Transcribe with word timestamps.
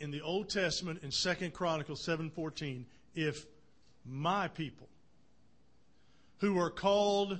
in 0.00 0.10
the 0.10 0.22
Old 0.22 0.48
Testament 0.48 1.02
in 1.02 1.10
2 1.10 1.50
Chronicles 1.50 2.02
7:14, 2.04 2.86
if 3.14 3.46
my 4.04 4.48
people 4.48 4.88
who 6.38 6.58
are 6.58 6.70
called 6.70 7.38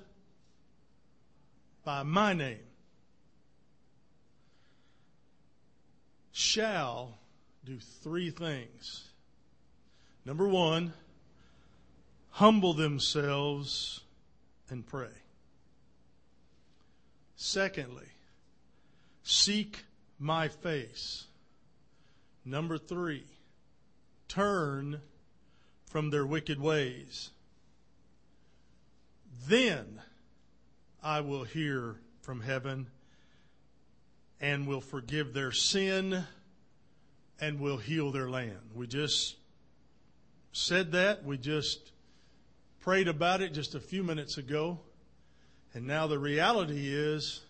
by 1.84 2.02
my 2.02 2.34
name 2.34 2.60
shall 6.32 7.18
do 7.64 7.78
three 7.78 8.30
things. 8.30 9.08
Number 10.26 10.46
one, 10.46 10.92
humble 12.30 12.74
themselves 12.74 14.00
and 14.68 14.86
pray. 14.86 15.08
Secondly, 17.36 18.08
seek 19.22 19.84
my 20.18 20.48
face. 20.48 21.26
Number 22.50 22.78
three, 22.78 23.26
turn 24.26 25.00
from 25.86 26.10
their 26.10 26.26
wicked 26.26 26.60
ways. 26.60 27.30
Then 29.46 30.02
I 31.00 31.20
will 31.20 31.44
hear 31.44 32.00
from 32.22 32.40
heaven 32.40 32.88
and 34.40 34.66
will 34.66 34.80
forgive 34.80 35.32
their 35.32 35.52
sin 35.52 36.24
and 37.40 37.60
will 37.60 37.76
heal 37.76 38.10
their 38.10 38.28
land. 38.28 38.72
We 38.74 38.88
just 38.88 39.36
said 40.50 40.90
that. 40.90 41.24
We 41.24 41.38
just 41.38 41.92
prayed 42.80 43.06
about 43.06 43.42
it 43.42 43.54
just 43.54 43.76
a 43.76 43.80
few 43.80 44.02
minutes 44.02 44.38
ago. 44.38 44.80
And 45.72 45.86
now 45.86 46.08
the 46.08 46.18
reality 46.18 46.88
is 46.92 47.42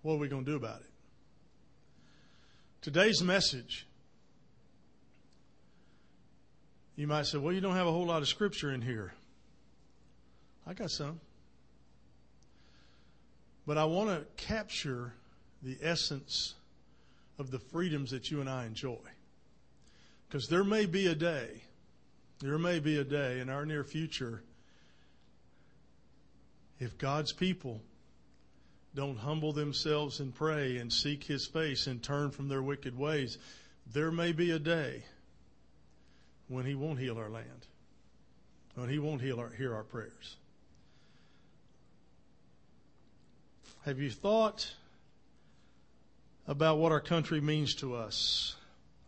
what 0.00 0.14
are 0.14 0.18
we 0.18 0.28
going 0.28 0.46
to 0.46 0.50
do 0.52 0.56
about 0.56 0.80
it? 0.80 0.91
Today's 2.82 3.22
message, 3.22 3.86
you 6.96 7.06
might 7.06 7.26
say, 7.26 7.38
well, 7.38 7.54
you 7.54 7.60
don't 7.60 7.76
have 7.76 7.86
a 7.86 7.92
whole 7.92 8.06
lot 8.06 8.22
of 8.22 8.28
scripture 8.28 8.72
in 8.72 8.82
here. 8.82 9.14
I 10.66 10.74
got 10.74 10.90
some. 10.90 11.20
But 13.68 13.78
I 13.78 13.84
want 13.84 14.10
to 14.10 14.26
capture 14.44 15.12
the 15.62 15.78
essence 15.80 16.54
of 17.38 17.52
the 17.52 17.60
freedoms 17.60 18.10
that 18.10 18.32
you 18.32 18.40
and 18.40 18.50
I 18.50 18.66
enjoy. 18.66 18.98
Because 20.26 20.48
there 20.48 20.64
may 20.64 20.86
be 20.86 21.06
a 21.06 21.14
day, 21.14 21.62
there 22.40 22.58
may 22.58 22.80
be 22.80 22.98
a 22.98 23.04
day 23.04 23.38
in 23.38 23.48
our 23.48 23.64
near 23.64 23.84
future, 23.84 24.42
if 26.80 26.98
God's 26.98 27.32
people 27.32 27.80
don't 28.94 29.16
humble 29.16 29.52
themselves 29.52 30.20
and 30.20 30.34
pray 30.34 30.76
and 30.76 30.92
seek 30.92 31.24
His 31.24 31.46
face 31.46 31.86
and 31.86 32.02
turn 32.02 32.30
from 32.30 32.48
their 32.48 32.62
wicked 32.62 32.96
ways, 32.96 33.38
there 33.92 34.10
may 34.10 34.32
be 34.32 34.50
a 34.50 34.58
day 34.58 35.02
when 36.48 36.66
He 36.66 36.74
won't 36.74 36.98
heal 36.98 37.18
our 37.18 37.30
land, 37.30 37.66
when 38.74 38.88
He 38.88 38.98
won't 38.98 39.22
heal 39.22 39.40
our, 39.40 39.48
hear 39.50 39.74
our 39.74 39.84
prayers. 39.84 40.36
Have 43.84 43.98
you 43.98 44.10
thought 44.10 44.72
about 46.46 46.78
what 46.78 46.92
our 46.92 47.00
country 47.00 47.40
means 47.40 47.74
to 47.76 47.96
us? 47.96 48.54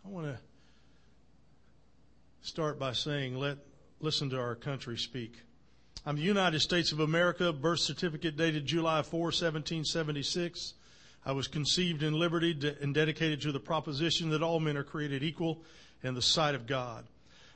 I 0.04 0.08
want 0.08 0.26
to 0.26 0.38
start 2.42 2.78
by 2.78 2.92
saying, 2.92 3.36
let 3.36 3.58
listen 4.00 4.30
to 4.30 4.38
our 4.38 4.54
country 4.54 4.98
speak. 4.98 5.40
I'm 6.06 6.16
the 6.16 6.22
United 6.22 6.60
States 6.60 6.92
of 6.92 7.00
America, 7.00 7.50
birth 7.50 7.80
certificate 7.80 8.36
dated 8.36 8.66
July 8.66 9.00
4, 9.00 9.20
1776. 9.20 10.74
I 11.24 11.32
was 11.32 11.48
conceived 11.48 12.02
in 12.02 12.12
liberty 12.12 12.54
and 12.82 12.94
dedicated 12.94 13.40
to 13.40 13.52
the 13.52 13.58
proposition 13.58 14.28
that 14.28 14.42
all 14.42 14.60
men 14.60 14.76
are 14.76 14.84
created 14.84 15.22
equal 15.22 15.62
in 16.02 16.12
the 16.12 16.20
sight 16.20 16.54
of 16.54 16.66
God. 16.66 17.06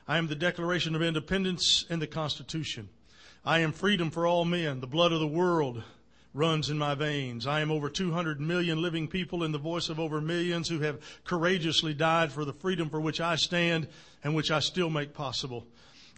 I 0.07 0.17
am 0.17 0.25
the 0.25 0.33
Declaration 0.33 0.95
of 0.95 1.03
Independence 1.03 1.85
and 1.91 2.01
the 2.01 2.07
Constitution. 2.07 2.89
I 3.45 3.59
am 3.59 3.71
freedom 3.71 4.09
for 4.09 4.25
all 4.25 4.45
men, 4.45 4.79
the 4.79 4.87
blood 4.87 5.11
of 5.11 5.19
the 5.19 5.27
world, 5.27 5.83
runs 6.33 6.71
in 6.71 6.77
my 6.79 6.95
veins. 6.95 7.45
I 7.45 7.59
am 7.59 7.69
over 7.69 7.87
200 7.87 8.41
million 8.41 8.81
living 8.81 9.07
people 9.07 9.43
in 9.43 9.51
the 9.51 9.59
voice 9.59 9.89
of 9.89 9.99
over 9.99 10.21
millions 10.21 10.67
who 10.67 10.79
have 10.79 11.03
courageously 11.23 11.93
died 11.93 12.31
for 12.31 12.45
the 12.45 12.53
freedom 12.53 12.89
for 12.89 12.99
which 12.99 13.21
I 13.21 13.35
stand 13.35 13.87
and 14.23 14.33
which 14.33 14.49
I 14.49 14.59
still 14.59 14.89
make 14.89 15.13
possible. 15.13 15.67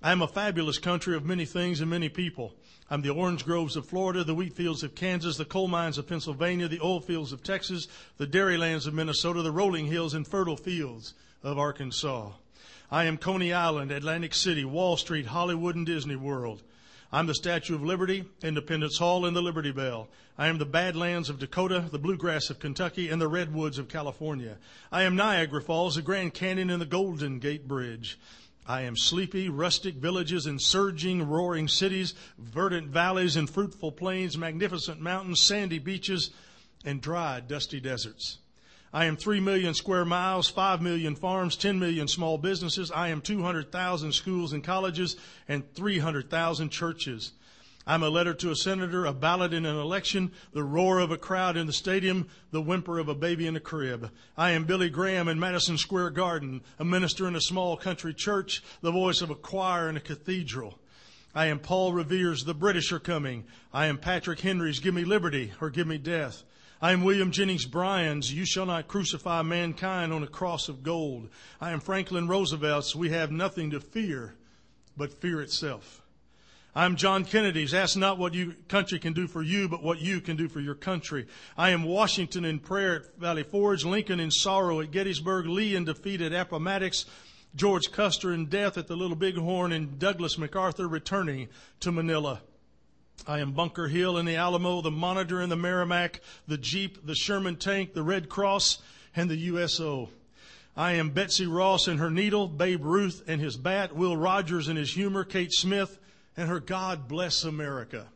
I 0.03 0.11
am 0.11 0.23
a 0.23 0.27
fabulous 0.27 0.79
country 0.79 1.15
of 1.15 1.25
many 1.25 1.45
things 1.45 1.79
and 1.79 1.87
many 1.87 2.09
people. 2.09 2.55
I'm 2.89 3.03
the 3.03 3.11
orange 3.11 3.45
groves 3.45 3.75
of 3.75 3.85
Florida, 3.85 4.23
the 4.23 4.33
wheat 4.33 4.53
fields 4.53 4.81
of 4.81 4.95
Kansas, 4.95 5.37
the 5.37 5.45
coal 5.45 5.67
mines 5.67 5.99
of 5.99 6.07
Pennsylvania, 6.07 6.67
the 6.67 6.81
oil 6.81 6.99
fields 6.99 7.31
of 7.31 7.43
Texas, 7.43 7.87
the 8.17 8.25
dairy 8.25 8.57
lands 8.57 8.87
of 8.87 8.95
Minnesota, 8.95 9.43
the 9.43 9.51
rolling 9.51 9.85
hills 9.85 10.15
and 10.15 10.27
fertile 10.27 10.57
fields 10.57 11.13
of 11.43 11.59
Arkansas. 11.59 12.31
I 12.89 13.05
am 13.05 13.19
Coney 13.19 13.53
Island, 13.53 13.91
Atlantic 13.91 14.33
City, 14.33 14.65
Wall 14.65 14.97
Street, 14.97 15.27
Hollywood, 15.27 15.75
and 15.75 15.85
Disney 15.85 16.15
World. 16.15 16.63
I'm 17.11 17.27
the 17.27 17.35
Statue 17.35 17.75
of 17.75 17.83
Liberty, 17.83 18.25
Independence 18.41 18.97
Hall, 18.97 19.25
and 19.25 19.35
the 19.35 19.41
Liberty 19.41 19.71
Bell. 19.71 20.07
I 20.35 20.47
am 20.47 20.57
the 20.57 20.65
Badlands 20.65 21.29
of 21.29 21.37
Dakota, 21.37 21.85
the 21.91 21.99
Bluegrass 21.99 22.49
of 22.49 22.57
Kentucky, 22.57 23.09
and 23.09 23.21
the 23.21 23.27
Redwoods 23.27 23.77
of 23.77 23.87
California. 23.87 24.57
I 24.91 25.03
am 25.03 25.15
Niagara 25.15 25.61
Falls, 25.61 25.95
the 25.95 26.01
Grand 26.01 26.33
Canyon, 26.33 26.71
and 26.71 26.81
the 26.81 26.87
Golden 26.87 27.37
Gate 27.37 27.67
Bridge. 27.67 28.17
I 28.71 28.83
am 28.83 28.95
sleepy, 28.95 29.49
rustic 29.49 29.95
villages 29.95 30.45
and 30.45 30.61
surging, 30.61 31.27
roaring 31.27 31.67
cities, 31.67 32.13
verdant 32.37 32.87
valleys 32.87 33.35
and 33.35 33.49
fruitful 33.49 33.91
plains, 33.91 34.37
magnificent 34.37 35.01
mountains, 35.01 35.43
sandy 35.43 35.77
beaches, 35.77 36.31
and 36.85 37.01
dry, 37.01 37.41
dusty 37.41 37.81
deserts. 37.81 38.37
I 38.93 39.07
am 39.07 39.17
3 39.17 39.41
million 39.41 39.73
square 39.73 40.05
miles, 40.05 40.47
5 40.47 40.81
million 40.81 41.17
farms, 41.17 41.57
10 41.57 41.79
million 41.79 42.07
small 42.07 42.37
businesses. 42.37 42.91
I 42.91 43.09
am 43.09 43.19
200,000 43.19 44.13
schools 44.13 44.53
and 44.53 44.63
colleges 44.63 45.17
and 45.49 45.69
300,000 45.73 46.69
churches. 46.69 47.33
I'm 47.91 48.03
a 48.03 48.09
letter 48.09 48.33
to 48.33 48.51
a 48.51 48.55
senator, 48.55 49.05
a 49.05 49.11
ballot 49.11 49.53
in 49.53 49.65
an 49.65 49.75
election, 49.75 50.31
the 50.53 50.63
roar 50.63 50.99
of 50.99 51.11
a 51.11 51.17
crowd 51.17 51.57
in 51.57 51.67
the 51.67 51.73
stadium, 51.73 52.29
the 52.51 52.61
whimper 52.61 52.99
of 52.99 53.09
a 53.09 53.13
baby 53.13 53.47
in 53.47 53.57
a 53.57 53.59
crib. 53.59 54.11
I 54.37 54.51
am 54.51 54.63
Billy 54.63 54.89
Graham 54.89 55.27
in 55.27 55.41
Madison 55.41 55.77
Square 55.77 56.11
Garden, 56.11 56.61
a 56.79 56.85
minister 56.85 57.27
in 57.27 57.35
a 57.35 57.41
small 57.41 57.75
country 57.75 58.13
church, 58.13 58.63
the 58.79 58.93
voice 58.93 59.19
of 59.19 59.29
a 59.29 59.35
choir 59.35 59.89
in 59.89 59.97
a 59.97 59.99
cathedral. 59.99 60.79
I 61.35 61.47
am 61.47 61.59
Paul 61.59 61.91
Revere's 61.91 62.45
The 62.45 62.53
British 62.53 62.93
Are 62.93 62.99
Coming. 62.99 63.43
I 63.73 63.87
am 63.87 63.97
Patrick 63.97 64.39
Henry's 64.39 64.79
Give 64.79 64.93
Me 64.93 65.03
Liberty 65.03 65.51
or 65.59 65.69
Give 65.69 65.85
Me 65.85 65.97
Death. 65.97 66.43
I 66.81 66.93
am 66.93 67.03
William 67.03 67.29
Jennings 67.29 67.65
Bryan's 67.65 68.33
You 68.33 68.45
Shall 68.45 68.67
Not 68.67 68.87
Crucify 68.87 69.41
Mankind 69.41 70.13
on 70.13 70.23
a 70.23 70.27
Cross 70.27 70.69
of 70.69 70.81
Gold. 70.81 71.27
I 71.59 71.71
am 71.71 71.81
Franklin 71.81 72.29
Roosevelt's 72.29 72.95
We 72.95 73.09
Have 73.09 73.33
Nothing 73.33 73.71
to 73.71 73.81
Fear 73.81 74.35
but 74.95 75.19
Fear 75.19 75.41
Itself. 75.41 76.00
I'm 76.73 76.95
John 76.95 77.25
Kennedy's 77.25 77.73
Ask 77.73 77.97
Not 77.97 78.17
What 78.17 78.33
Your 78.33 78.53
Country 78.69 78.97
Can 78.97 79.11
Do 79.11 79.27
for 79.27 79.41
You, 79.41 79.67
but 79.67 79.83
What 79.83 79.99
You 79.99 80.21
Can 80.21 80.37
Do 80.37 80.47
for 80.47 80.61
Your 80.61 80.73
Country. 80.73 81.27
I 81.57 81.71
am 81.71 81.83
Washington 81.83 82.45
in 82.45 82.59
prayer 82.59 82.95
at 82.95 83.17
Valley 83.17 83.43
Forge, 83.43 83.83
Lincoln 83.83 84.21
in 84.21 84.31
sorrow 84.31 84.79
at 84.79 84.91
Gettysburg, 84.91 85.47
Lee 85.47 85.75
in 85.75 85.83
defeat 85.83 86.21
at 86.21 86.31
Appomattox, 86.31 87.07
George 87.57 87.91
Custer 87.91 88.31
in 88.31 88.45
death 88.45 88.77
at 88.77 88.87
the 88.87 88.95
Little 88.95 89.17
Bighorn, 89.17 89.73
and 89.73 89.99
Douglas 89.99 90.37
MacArthur 90.37 90.87
returning 90.87 91.49
to 91.81 91.91
Manila. 91.91 92.39
I 93.27 93.39
am 93.39 93.51
Bunker 93.51 93.89
Hill 93.89 94.17
in 94.17 94.25
the 94.25 94.37
Alamo, 94.37 94.79
the 94.79 94.91
Monitor 94.91 95.41
in 95.41 95.49
the 95.49 95.57
Merrimack, 95.57 96.21
the 96.47 96.57
Jeep, 96.57 97.05
the 97.05 97.15
Sherman 97.15 97.57
tank, 97.57 97.93
the 97.93 98.01
Red 98.01 98.29
Cross, 98.29 98.81
and 99.13 99.29
the 99.29 99.35
USO. 99.35 100.07
I 100.77 100.93
am 100.93 101.09
Betsy 101.09 101.47
Ross 101.47 101.89
and 101.89 101.99
her 101.99 102.09
needle, 102.09 102.47
Babe 102.47 102.85
Ruth 102.85 103.23
and 103.27 103.41
his 103.41 103.57
bat, 103.57 103.93
Will 103.93 104.15
Rogers 104.15 104.69
and 104.69 104.77
his 104.77 104.93
humor, 104.93 105.25
Kate 105.25 105.51
Smith 105.51 105.97
and 106.37 106.49
her 106.49 106.59
God 106.59 107.07
bless 107.07 107.43
America. 107.43 108.07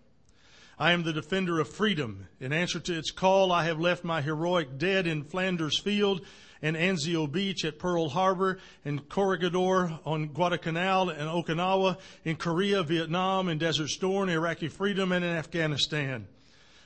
I 0.77 0.91
am 0.91 1.03
the 1.03 1.13
defender 1.13 1.59
of 1.59 1.69
freedom. 1.69 2.27
In 2.39 2.51
answer 2.51 2.79
to 2.81 2.97
its 2.97 3.11
call, 3.11 3.51
I 3.51 3.65
have 3.65 3.79
left 3.79 4.03
my 4.03 4.21
heroic 4.21 4.77
dead 4.77 5.07
in 5.07 5.23
Flanders 5.23 5.77
Field 5.77 6.25
and 6.61 6.75
Anzio 6.75 7.31
Beach 7.31 7.63
at 7.63 7.79
Pearl 7.79 8.09
Harbor, 8.09 8.57
and 8.83 9.07
Corregidor 9.07 9.99
on 10.05 10.27
Guadalcanal 10.27 11.09
and 11.09 11.29
Okinawa, 11.29 11.97
in 12.23 12.37
Korea, 12.37 12.81
Vietnam, 12.81 13.49
in 13.49 13.57
Desert 13.57 13.89
Storm, 13.89 14.29
Iraqi 14.29 14.67
freedom, 14.67 15.11
and 15.11 15.23
in 15.23 15.31
Afghanistan. 15.31 16.27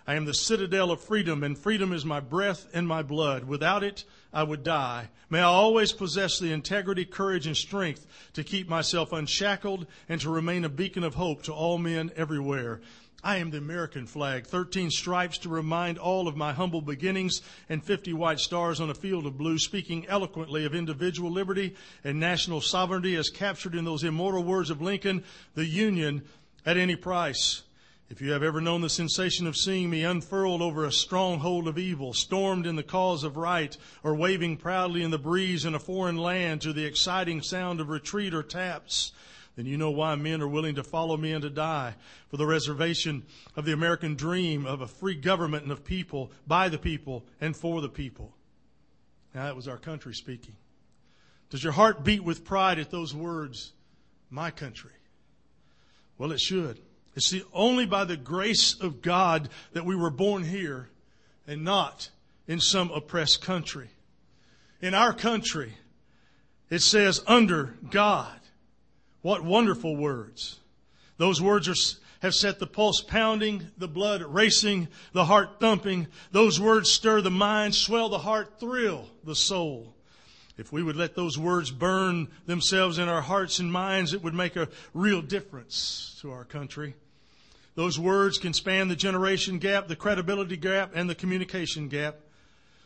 I 0.06 0.16
am 0.16 0.26
the 0.26 0.34
citadel 0.34 0.92
of 0.92 1.02
freedom, 1.02 1.44
and 1.44 1.58
freedom 1.58 1.94
is 1.94 2.04
my 2.04 2.20
breath 2.20 2.68
and 2.74 2.88
my 2.88 3.04
blood. 3.04 3.46
Without 3.46 3.84
it, 3.84 4.04
I 4.32 4.44
would 4.44 4.64
die. 4.64 5.10
May 5.30 5.40
I 5.40 5.44
always 5.44 5.92
possess 5.92 6.40
the 6.40 6.52
integrity, 6.52 7.06
courage, 7.06 7.48
and 7.48 7.58
strength 7.58 8.06
to 8.34 8.44
keep 8.44 8.70
myself 8.70 9.12
unshackled 9.12 9.88
and 10.08 10.22
to 10.22 10.30
remain 10.30 10.66
a 10.66 10.70
beacon 10.70 11.04
of 11.04 11.16
hope 11.16 11.44
to 11.44 11.54
all 11.54 11.78
men 11.78 12.12
everywhere. 12.16 12.82
I 13.24 13.38
am 13.38 13.52
the 13.52 13.58
American 13.58 14.08
flag, 14.08 14.48
13 14.48 14.92
stripes 14.92 15.40
to 15.40 15.50
remind 15.50 15.98
all 15.98 16.28
of 16.28 16.38
my 16.38 16.54
humble 16.54 16.82
beginnings, 16.82 17.42
and 17.68 17.84
50 17.84 18.14
white 18.14 18.40
stars 18.40 18.80
on 18.80 18.90
a 18.90 18.96
field 18.96 19.26
of 19.26 19.38
blue, 19.38 19.60
speaking 19.60 20.08
eloquently 20.08 20.64
of 20.64 20.74
individual 20.74 21.30
liberty 21.30 21.76
and 22.04 22.20
national 22.20 22.62
sovereignty 22.62 23.16
as 23.18 23.30
captured 23.30 23.76
in 23.76 23.84
those 23.84 24.06
immortal 24.06 24.44
words 24.44 24.70
of 24.70 24.82
Lincoln, 24.82 25.26
the 25.56 25.66
Union 25.66 26.24
at 26.66 26.78
any 26.78 26.96
price. 26.96 27.64
If 28.10 28.22
you 28.22 28.32
have 28.32 28.42
ever 28.42 28.60
known 28.60 28.82
the 28.82 28.90
sensation 28.90 29.46
of 29.46 29.56
seeing 29.56 29.88
me 29.92 30.04
unfurled 30.04 30.64
over 30.64 30.84
a 30.84 30.92
stronghold 30.92 31.68
of 31.68 31.78
evil, 31.78 32.12
stormed 32.12 32.66
in 32.66 32.76
the 32.76 32.82
cause 32.82 33.24
of 33.24 33.38
right, 33.38 33.78
or 34.04 34.16
waving 34.16 34.58
proudly 34.58 35.04
in 35.04 35.12
the 35.12 35.20
breeze 35.20 35.64
in 35.64 35.76
a 35.76 35.80
foreign 35.80 36.18
land 36.18 36.62
to 36.62 36.74
the 36.74 36.86
exciting 36.86 37.44
sound 37.44 37.80
of 37.80 37.90
retreat 37.90 38.34
or 38.34 38.42
taps, 38.42 39.12
then 39.56 39.68
you 39.68 39.78
know 39.78 39.92
why 39.92 40.16
men 40.16 40.42
are 40.42 40.48
willing 40.48 40.74
to 40.74 40.84
follow 40.84 41.18
me 41.18 41.34
and 41.34 41.44
to 41.44 41.52
die 41.52 41.94
for 42.30 42.38
the 42.38 42.48
reservation 42.48 43.24
of 43.56 43.66
the 43.66 43.74
American 43.74 44.16
dream 44.16 44.66
of 44.66 44.82
a 44.82 44.88
free 44.88 45.16
government 45.16 45.64
and 45.64 45.72
of 45.72 45.86
people, 45.86 46.32
by 46.48 46.68
the 46.68 46.80
people, 46.80 47.24
and 47.40 47.56
for 47.56 47.80
the 47.80 47.90
people. 47.90 48.34
Now, 49.36 49.44
that 49.44 49.56
was 49.56 49.68
our 49.68 49.78
country 49.78 50.16
speaking. 50.16 50.56
Does 51.52 51.64
your 51.64 51.74
heart 51.74 52.04
beat 52.04 52.24
with 52.24 52.44
pride 52.44 52.80
at 52.80 52.90
those 52.90 53.14
words, 53.14 53.74
my 54.32 54.50
country? 54.50 54.94
Well, 56.18 56.32
it 56.32 56.40
should. 56.40 56.80
It's 57.20 57.32
the 57.32 57.44
only 57.52 57.86
by 57.86 58.06
the 58.06 58.16
grace 58.16 58.80
of 58.80 59.02
God 59.02 59.50
that 59.74 59.84
we 59.84 59.94
were 59.94 60.10
born 60.10 60.46
here 60.46 60.88
and 61.46 61.66
not 61.66 62.10
in 62.48 62.62
some 62.62 62.92
oppressed 62.92 63.42
country. 63.42 63.90
In 64.82 64.94
our 64.94 65.12
country, 65.12 65.74
it 66.70 66.80
says 66.80 67.22
under 67.28 67.76
God. 67.92 68.40
What 69.22 69.44
wonderful 69.44 69.98
words. 69.98 70.60
Those 71.18 71.42
words 71.42 71.68
are, 71.68 72.00
have 72.22 72.36
set 72.36 72.58
the 72.58 72.66
pulse 72.66 73.02
pounding, 73.02 73.68
the 73.78 73.90
blood 73.90 74.22
racing, 74.22 74.88
the 75.12 75.26
heart 75.26 75.60
thumping. 75.60 76.08
Those 76.32 76.58
words 76.58 76.90
stir 76.90 77.20
the 77.20 77.30
mind, 77.30 77.76
swell 77.76 78.08
the 78.08 78.20
heart, 78.20 78.62
thrill 78.62 79.10
the 79.26 79.36
soul. 79.36 79.94
If 80.58 80.72
we 80.72 80.82
would 80.82 80.96
let 80.96 81.16
those 81.16 81.38
words 81.38 81.70
burn 81.70 82.30
themselves 82.46 82.98
in 82.98 83.10
our 83.10 83.22
hearts 83.22 83.60
and 83.60 83.70
minds, 83.70 84.14
it 84.14 84.24
would 84.24 84.34
make 84.34 84.56
a 84.56 84.70
real 84.94 85.22
difference 85.22 86.18
to 86.22 86.32
our 86.32 86.46
country. 86.46 86.96
Those 87.76 87.98
words 87.98 88.38
can 88.38 88.54
span 88.54 88.88
the 88.88 88.96
generation 88.96 89.60
gap, 89.60 89.88
the 89.88 89.96
credibility 89.96 90.58
gap, 90.58 90.92
and 90.96 91.10
the 91.10 91.16
communication 91.16 91.88
gap. 91.88 92.18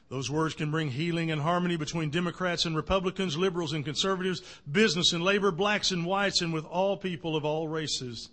Those 0.10 0.30
words 0.30 0.54
can 0.54 0.70
bring 0.70 0.92
healing 0.92 1.32
and 1.32 1.42
harmony 1.42 1.76
between 1.76 2.12
Democrats 2.12 2.66
and 2.66 2.76
Republicans, 2.76 3.38
liberals 3.38 3.74
and 3.74 3.84
conservatives, 3.84 4.42
business 4.72 5.14
and 5.14 5.24
labor, 5.24 5.52
blacks 5.52 5.92
and 5.92 6.06
whites, 6.06 6.42
and 6.42 6.54
with 6.54 6.66
all 6.66 6.98
people 6.98 7.36
of 7.36 7.46
all 7.46 7.68
races. 7.68 8.30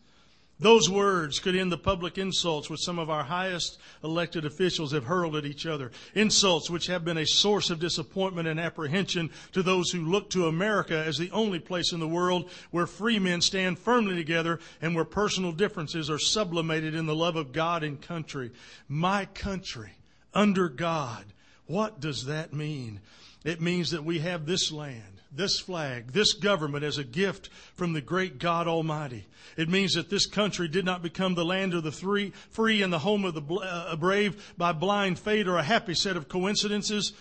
Those 0.60 0.90
words 0.90 1.40
could 1.40 1.56
end 1.56 1.72
the 1.72 1.78
public 1.78 2.18
insults 2.18 2.68
which 2.68 2.84
some 2.84 2.98
of 2.98 3.08
our 3.08 3.24
highest 3.24 3.78
elected 4.04 4.44
officials 4.44 4.92
have 4.92 5.04
hurled 5.04 5.34
at 5.34 5.46
each 5.46 5.64
other. 5.64 5.90
Insults 6.14 6.68
which 6.68 6.86
have 6.86 7.02
been 7.02 7.16
a 7.16 7.26
source 7.26 7.70
of 7.70 7.80
disappointment 7.80 8.46
and 8.46 8.60
apprehension 8.60 9.30
to 9.52 9.62
those 9.62 9.90
who 9.90 10.04
look 10.04 10.28
to 10.30 10.48
America 10.48 11.02
as 11.06 11.16
the 11.16 11.30
only 11.30 11.58
place 11.58 11.92
in 11.92 12.00
the 12.00 12.06
world 12.06 12.50
where 12.70 12.86
free 12.86 13.18
men 13.18 13.40
stand 13.40 13.78
firmly 13.78 14.14
together 14.14 14.60
and 14.82 14.94
where 14.94 15.06
personal 15.06 15.52
differences 15.52 16.10
are 16.10 16.18
sublimated 16.18 16.94
in 16.94 17.06
the 17.06 17.16
love 17.16 17.36
of 17.36 17.52
God 17.52 17.82
and 17.82 18.00
country. 18.00 18.50
My 18.86 19.24
country, 19.24 19.92
under 20.34 20.68
God. 20.68 21.24
What 21.66 22.00
does 22.00 22.26
that 22.26 22.52
mean? 22.52 23.00
It 23.44 23.62
means 23.62 23.92
that 23.92 24.04
we 24.04 24.18
have 24.18 24.44
this 24.44 24.70
land 24.70 25.19
this 25.32 25.60
flag, 25.60 26.12
this 26.12 26.34
government 26.34 26.84
as 26.84 26.98
a 26.98 27.04
gift 27.04 27.48
from 27.74 27.92
the 27.92 28.00
great 28.00 28.38
God 28.38 28.66
Almighty. 28.66 29.26
It 29.56 29.68
means 29.68 29.94
that 29.94 30.10
this 30.10 30.26
country 30.26 30.68
did 30.68 30.84
not 30.84 31.02
become 31.02 31.34
the 31.34 31.44
land 31.44 31.74
of 31.74 31.82
the 31.82 31.92
free, 31.92 32.32
free 32.50 32.82
and 32.82 32.92
the 32.92 32.98
home 32.98 33.24
of 33.24 33.34
the 33.34 33.54
uh, 33.54 33.96
brave 33.96 34.54
by 34.56 34.72
blind 34.72 35.18
fate 35.18 35.46
or 35.46 35.56
a 35.56 35.62
happy 35.62 35.94
set 35.94 36.16
of 36.16 36.28
coincidences, 36.28 37.12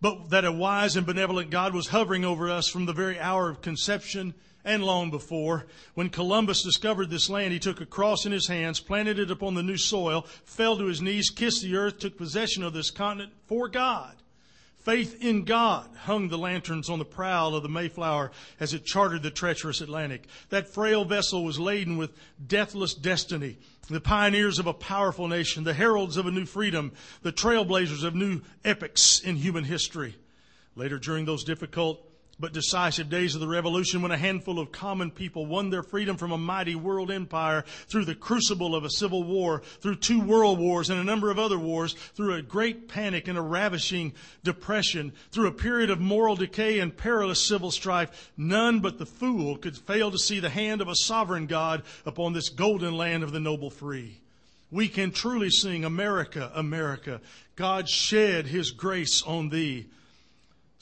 but 0.00 0.30
that 0.30 0.44
a 0.44 0.52
wise 0.52 0.96
and 0.96 1.06
benevolent 1.06 1.50
God 1.50 1.74
was 1.74 1.88
hovering 1.88 2.24
over 2.24 2.50
us 2.50 2.68
from 2.68 2.86
the 2.86 2.92
very 2.92 3.18
hour 3.18 3.48
of 3.48 3.62
conception 3.62 4.34
and 4.64 4.82
long 4.82 5.10
before. 5.10 5.66
When 5.94 6.08
Columbus 6.08 6.62
discovered 6.62 7.10
this 7.10 7.28
land, 7.28 7.52
he 7.52 7.58
took 7.58 7.80
a 7.80 7.86
cross 7.86 8.24
in 8.24 8.32
his 8.32 8.48
hands, 8.48 8.80
planted 8.80 9.18
it 9.18 9.30
upon 9.30 9.54
the 9.54 9.62
new 9.62 9.76
soil, 9.76 10.22
fell 10.44 10.76
to 10.78 10.86
his 10.86 11.02
knees, 11.02 11.30
kissed 11.30 11.62
the 11.62 11.76
earth, 11.76 11.98
took 11.98 12.16
possession 12.16 12.62
of 12.62 12.72
this 12.72 12.90
continent 12.90 13.32
for 13.46 13.68
God. 13.68 14.16
Faith 14.84 15.22
in 15.22 15.44
God 15.44 15.88
hung 16.00 16.28
the 16.28 16.36
lanterns 16.36 16.90
on 16.90 16.98
the 16.98 17.06
prow 17.06 17.48
of 17.54 17.62
the 17.62 17.70
Mayflower 17.70 18.30
as 18.60 18.74
it 18.74 18.84
charted 18.84 19.22
the 19.22 19.30
treacherous 19.30 19.80
Atlantic. 19.80 20.26
That 20.50 20.68
frail 20.68 21.06
vessel 21.06 21.42
was 21.42 21.58
laden 21.58 21.96
with 21.96 22.12
deathless 22.46 22.92
destiny, 22.92 23.56
the 23.88 24.00
pioneers 24.00 24.58
of 24.58 24.66
a 24.66 24.74
powerful 24.74 25.26
nation, 25.26 25.64
the 25.64 25.72
heralds 25.72 26.18
of 26.18 26.26
a 26.26 26.30
new 26.30 26.44
freedom, 26.44 26.92
the 27.22 27.32
trailblazers 27.32 28.04
of 28.04 28.14
new 28.14 28.42
epochs 28.62 29.20
in 29.20 29.36
human 29.36 29.64
history. 29.64 30.16
Later, 30.76 30.98
during 30.98 31.24
those 31.24 31.44
difficult 31.44 32.06
but 32.38 32.52
decisive 32.52 33.08
days 33.08 33.34
of 33.34 33.40
the 33.40 33.48
revolution 33.48 34.02
when 34.02 34.10
a 34.10 34.16
handful 34.16 34.58
of 34.58 34.72
common 34.72 35.10
people 35.10 35.46
won 35.46 35.70
their 35.70 35.82
freedom 35.82 36.16
from 36.16 36.32
a 36.32 36.38
mighty 36.38 36.74
world 36.74 37.10
empire 37.10 37.64
through 37.86 38.04
the 38.04 38.14
crucible 38.14 38.74
of 38.74 38.84
a 38.84 38.90
civil 38.90 39.22
war, 39.22 39.62
through 39.80 39.96
two 39.96 40.20
world 40.20 40.58
wars 40.58 40.90
and 40.90 41.00
a 41.00 41.04
number 41.04 41.30
of 41.30 41.38
other 41.38 41.58
wars, 41.58 41.94
through 42.14 42.34
a 42.34 42.42
great 42.42 42.88
panic 42.88 43.28
and 43.28 43.38
a 43.38 43.42
ravishing 43.42 44.12
depression, 44.42 45.12
through 45.30 45.46
a 45.46 45.52
period 45.52 45.90
of 45.90 46.00
moral 46.00 46.36
decay 46.36 46.78
and 46.80 46.96
perilous 46.96 47.46
civil 47.46 47.70
strife, 47.70 48.32
none 48.36 48.80
but 48.80 48.98
the 48.98 49.06
fool 49.06 49.56
could 49.56 49.76
fail 49.76 50.10
to 50.10 50.18
see 50.18 50.40
the 50.40 50.50
hand 50.50 50.80
of 50.80 50.88
a 50.88 50.96
sovereign 50.96 51.46
God 51.46 51.82
upon 52.04 52.32
this 52.32 52.48
golden 52.48 52.96
land 52.96 53.22
of 53.22 53.32
the 53.32 53.40
noble 53.40 53.70
free. 53.70 54.20
We 54.70 54.88
can 54.88 55.12
truly 55.12 55.50
sing, 55.50 55.84
America, 55.84 56.50
America, 56.54 57.20
God 57.54 57.88
shed 57.88 58.46
his 58.46 58.72
grace 58.72 59.22
on 59.22 59.50
thee. 59.50 59.86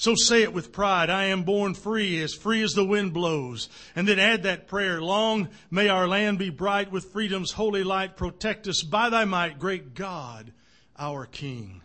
So 0.02 0.16
say 0.16 0.42
it 0.42 0.52
with 0.52 0.72
pride. 0.72 1.10
I 1.10 1.26
am 1.26 1.44
born 1.44 1.74
free, 1.74 2.20
as 2.24 2.34
free 2.34 2.60
as 2.64 2.72
the 2.72 2.84
wind 2.84 3.12
blows. 3.12 3.68
And 3.94 4.08
then 4.08 4.18
add 4.18 4.42
that 4.42 4.66
prayer. 4.66 5.00
Long 5.00 5.48
may 5.70 5.86
our 5.86 6.08
land 6.08 6.40
be 6.40 6.50
bright 6.50 6.90
with 6.90 7.12
freedom's 7.12 7.52
holy 7.52 7.84
light. 7.84 8.16
Protect 8.16 8.66
us 8.66 8.82
by 8.82 9.10
thy 9.10 9.24
might, 9.24 9.60
great 9.60 9.94
God, 9.94 10.52
our 10.98 11.24
King. 11.24 11.82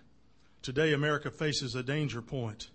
Today 0.63 0.93
America 0.93 1.29
faces 1.29 1.75
a 1.75 1.83
danger 1.83 2.23
point. 2.23 2.71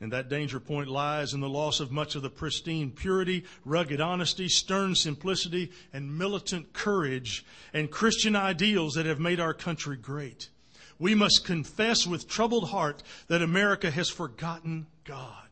And 0.00 0.10
that 0.14 0.30
danger 0.30 0.60
point 0.60 0.88
lies 0.88 1.34
in 1.34 1.40
the 1.40 1.46
loss 1.46 1.78
of 1.78 1.92
much 1.92 2.14
of 2.14 2.22
the 2.22 2.30
pristine 2.30 2.90
purity, 2.90 3.44
rugged 3.66 4.00
honesty, 4.00 4.48
stern 4.48 4.94
simplicity, 4.94 5.72
and 5.92 6.16
militant 6.16 6.72
courage 6.72 7.44
and 7.74 7.90
Christian 7.90 8.34
ideals 8.34 8.94
that 8.94 9.04
have 9.04 9.20
made 9.20 9.40
our 9.40 9.52
country 9.52 9.98
great 9.98 10.48
we 10.98 11.14
must 11.14 11.44
confess 11.44 12.06
with 12.06 12.28
troubled 12.28 12.70
heart 12.70 13.02
that 13.28 13.42
America 13.42 13.90
has 13.90 14.08
forgotten 14.08 14.86
God. 15.04 15.46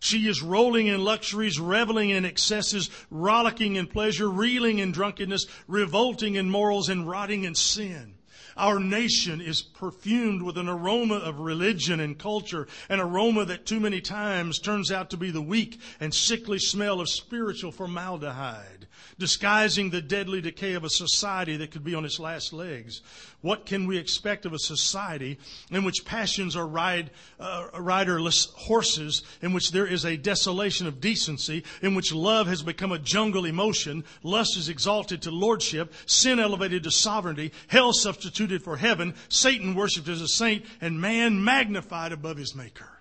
She 0.00 0.26
is 0.26 0.40
rolling 0.40 0.86
in 0.86 1.04
luxuries, 1.04 1.60
reveling 1.60 2.08
in 2.08 2.24
excesses, 2.24 2.88
rollicking 3.10 3.76
in 3.76 3.86
pleasure, 3.86 4.30
reeling 4.30 4.78
in 4.78 4.92
drunkenness, 4.92 5.44
revolting 5.68 6.36
in 6.36 6.48
morals, 6.48 6.88
and 6.88 7.06
rotting 7.06 7.44
in 7.44 7.54
sin. 7.54 8.14
Our 8.56 8.80
nation 8.80 9.40
is 9.40 9.62
perfumed 9.62 10.42
with 10.42 10.56
an 10.56 10.68
aroma 10.68 11.16
of 11.16 11.40
religion 11.40 12.00
and 12.00 12.18
culture, 12.18 12.66
an 12.88 12.98
aroma 12.98 13.44
that 13.44 13.66
too 13.66 13.78
many 13.78 14.00
times 14.00 14.58
turns 14.58 14.90
out 14.90 15.10
to 15.10 15.16
be 15.16 15.30
the 15.30 15.42
weak 15.42 15.78
and 16.00 16.12
sickly 16.12 16.58
smell 16.58 17.00
of 17.00 17.08
spiritual 17.08 17.70
formaldehyde 17.70 18.79
disguising 19.18 19.90
the 19.90 20.00
deadly 20.00 20.40
decay 20.40 20.74
of 20.74 20.84
a 20.84 20.90
society 20.90 21.56
that 21.56 21.70
could 21.70 21.84
be 21.84 21.94
on 21.94 22.04
its 22.04 22.18
last 22.18 22.52
legs. 22.52 23.02
What 23.40 23.66
can 23.66 23.86
we 23.86 23.96
expect 23.96 24.44
of 24.46 24.52
a 24.52 24.58
society 24.58 25.38
in 25.70 25.84
which 25.84 26.04
passions 26.04 26.56
are 26.56 26.66
ride, 26.66 27.10
uh, 27.38 27.68
riderless 27.78 28.46
horses, 28.54 29.22
in 29.40 29.52
which 29.52 29.72
there 29.72 29.86
is 29.86 30.04
a 30.04 30.16
desolation 30.16 30.86
of 30.86 31.00
decency, 31.00 31.64
in 31.82 31.94
which 31.94 32.12
love 32.12 32.46
has 32.46 32.62
become 32.62 32.92
a 32.92 32.98
jungle 32.98 33.46
emotion, 33.46 34.04
lust 34.22 34.56
is 34.56 34.68
exalted 34.68 35.22
to 35.22 35.30
lordship, 35.30 35.92
sin 36.06 36.38
elevated 36.38 36.82
to 36.82 36.90
sovereignty, 36.90 37.52
hell 37.68 37.92
substituted 37.92 38.62
for 38.62 38.76
heaven, 38.76 39.14
Satan 39.28 39.74
worshipped 39.74 40.08
as 40.08 40.20
a 40.20 40.28
saint, 40.28 40.64
and 40.80 41.00
man 41.00 41.42
magnified 41.42 42.12
above 42.12 42.36
his 42.36 42.54
maker? 42.54 43.00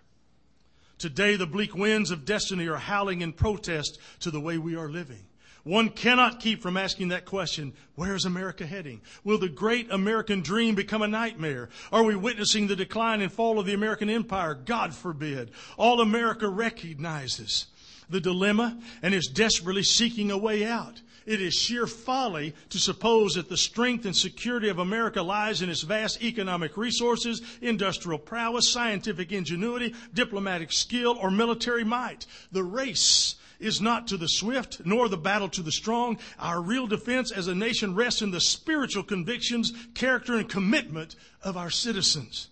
Today, 0.99 1.37
the 1.37 1.47
bleak 1.47 1.73
winds 1.73 2.11
of 2.11 2.25
destiny 2.25 2.67
are 2.67 2.75
howling 2.75 3.21
in 3.21 3.31
protest 3.31 3.99
to 4.19 4.31
the 4.31 4.41
way 4.41 4.57
we 4.57 4.75
are 4.75 4.89
living. 4.89 5.25
One 5.63 5.89
cannot 5.89 6.39
keep 6.39 6.61
from 6.61 6.77
asking 6.77 7.09
that 7.09 7.25
question 7.25 7.73
where 7.95 8.15
is 8.15 8.25
America 8.25 8.65
heading? 8.65 9.01
Will 9.23 9.37
the 9.37 9.49
great 9.49 9.91
American 9.91 10.41
dream 10.41 10.75
become 10.75 11.01
a 11.01 11.07
nightmare? 11.07 11.69
Are 11.91 12.03
we 12.03 12.15
witnessing 12.15 12.67
the 12.67 12.75
decline 12.75 13.21
and 13.21 13.31
fall 13.31 13.59
of 13.59 13.65
the 13.65 13.73
American 13.73 14.09
empire? 14.09 14.53
God 14.53 14.93
forbid. 14.93 15.51
All 15.77 16.01
America 16.01 16.47
recognizes 16.47 17.67
the 18.09 18.21
dilemma 18.21 18.79
and 19.01 19.13
is 19.13 19.27
desperately 19.27 19.83
seeking 19.83 20.31
a 20.31 20.37
way 20.37 20.65
out. 20.65 21.01
It 21.25 21.41
is 21.41 21.53
sheer 21.53 21.85
folly 21.85 22.55
to 22.69 22.79
suppose 22.79 23.33
that 23.33 23.49
the 23.49 23.57
strength 23.57 24.05
and 24.05 24.15
security 24.15 24.69
of 24.69 24.79
America 24.79 25.21
lies 25.21 25.61
in 25.61 25.69
its 25.69 25.83
vast 25.83 26.23
economic 26.23 26.75
resources, 26.75 27.41
industrial 27.61 28.17
prowess, 28.17 28.71
scientific 28.71 29.31
ingenuity, 29.31 29.93
diplomatic 30.13 30.71
skill, 30.71 31.19
or 31.21 31.29
military 31.29 31.83
might. 31.83 32.25
The 32.51 32.63
race 32.63 33.35
is 33.59 33.81
not 33.81 34.07
to 34.07 34.17
the 34.17 34.27
swift, 34.27 34.81
nor 34.85 35.09
the 35.09 35.17
battle 35.17 35.49
to 35.49 35.61
the 35.61 35.71
strong. 35.71 36.17
Our 36.39 36.61
real 36.61 36.87
defense 36.87 37.31
as 37.31 37.47
a 37.47 37.55
nation 37.55 37.95
rests 37.95 38.21
in 38.21 38.31
the 38.31 38.41
spiritual 38.41 39.03
convictions, 39.03 39.73
character, 39.93 40.35
and 40.35 40.47
commitment 40.47 41.15
of 41.43 41.57
our 41.57 41.69
citizens. 41.69 42.49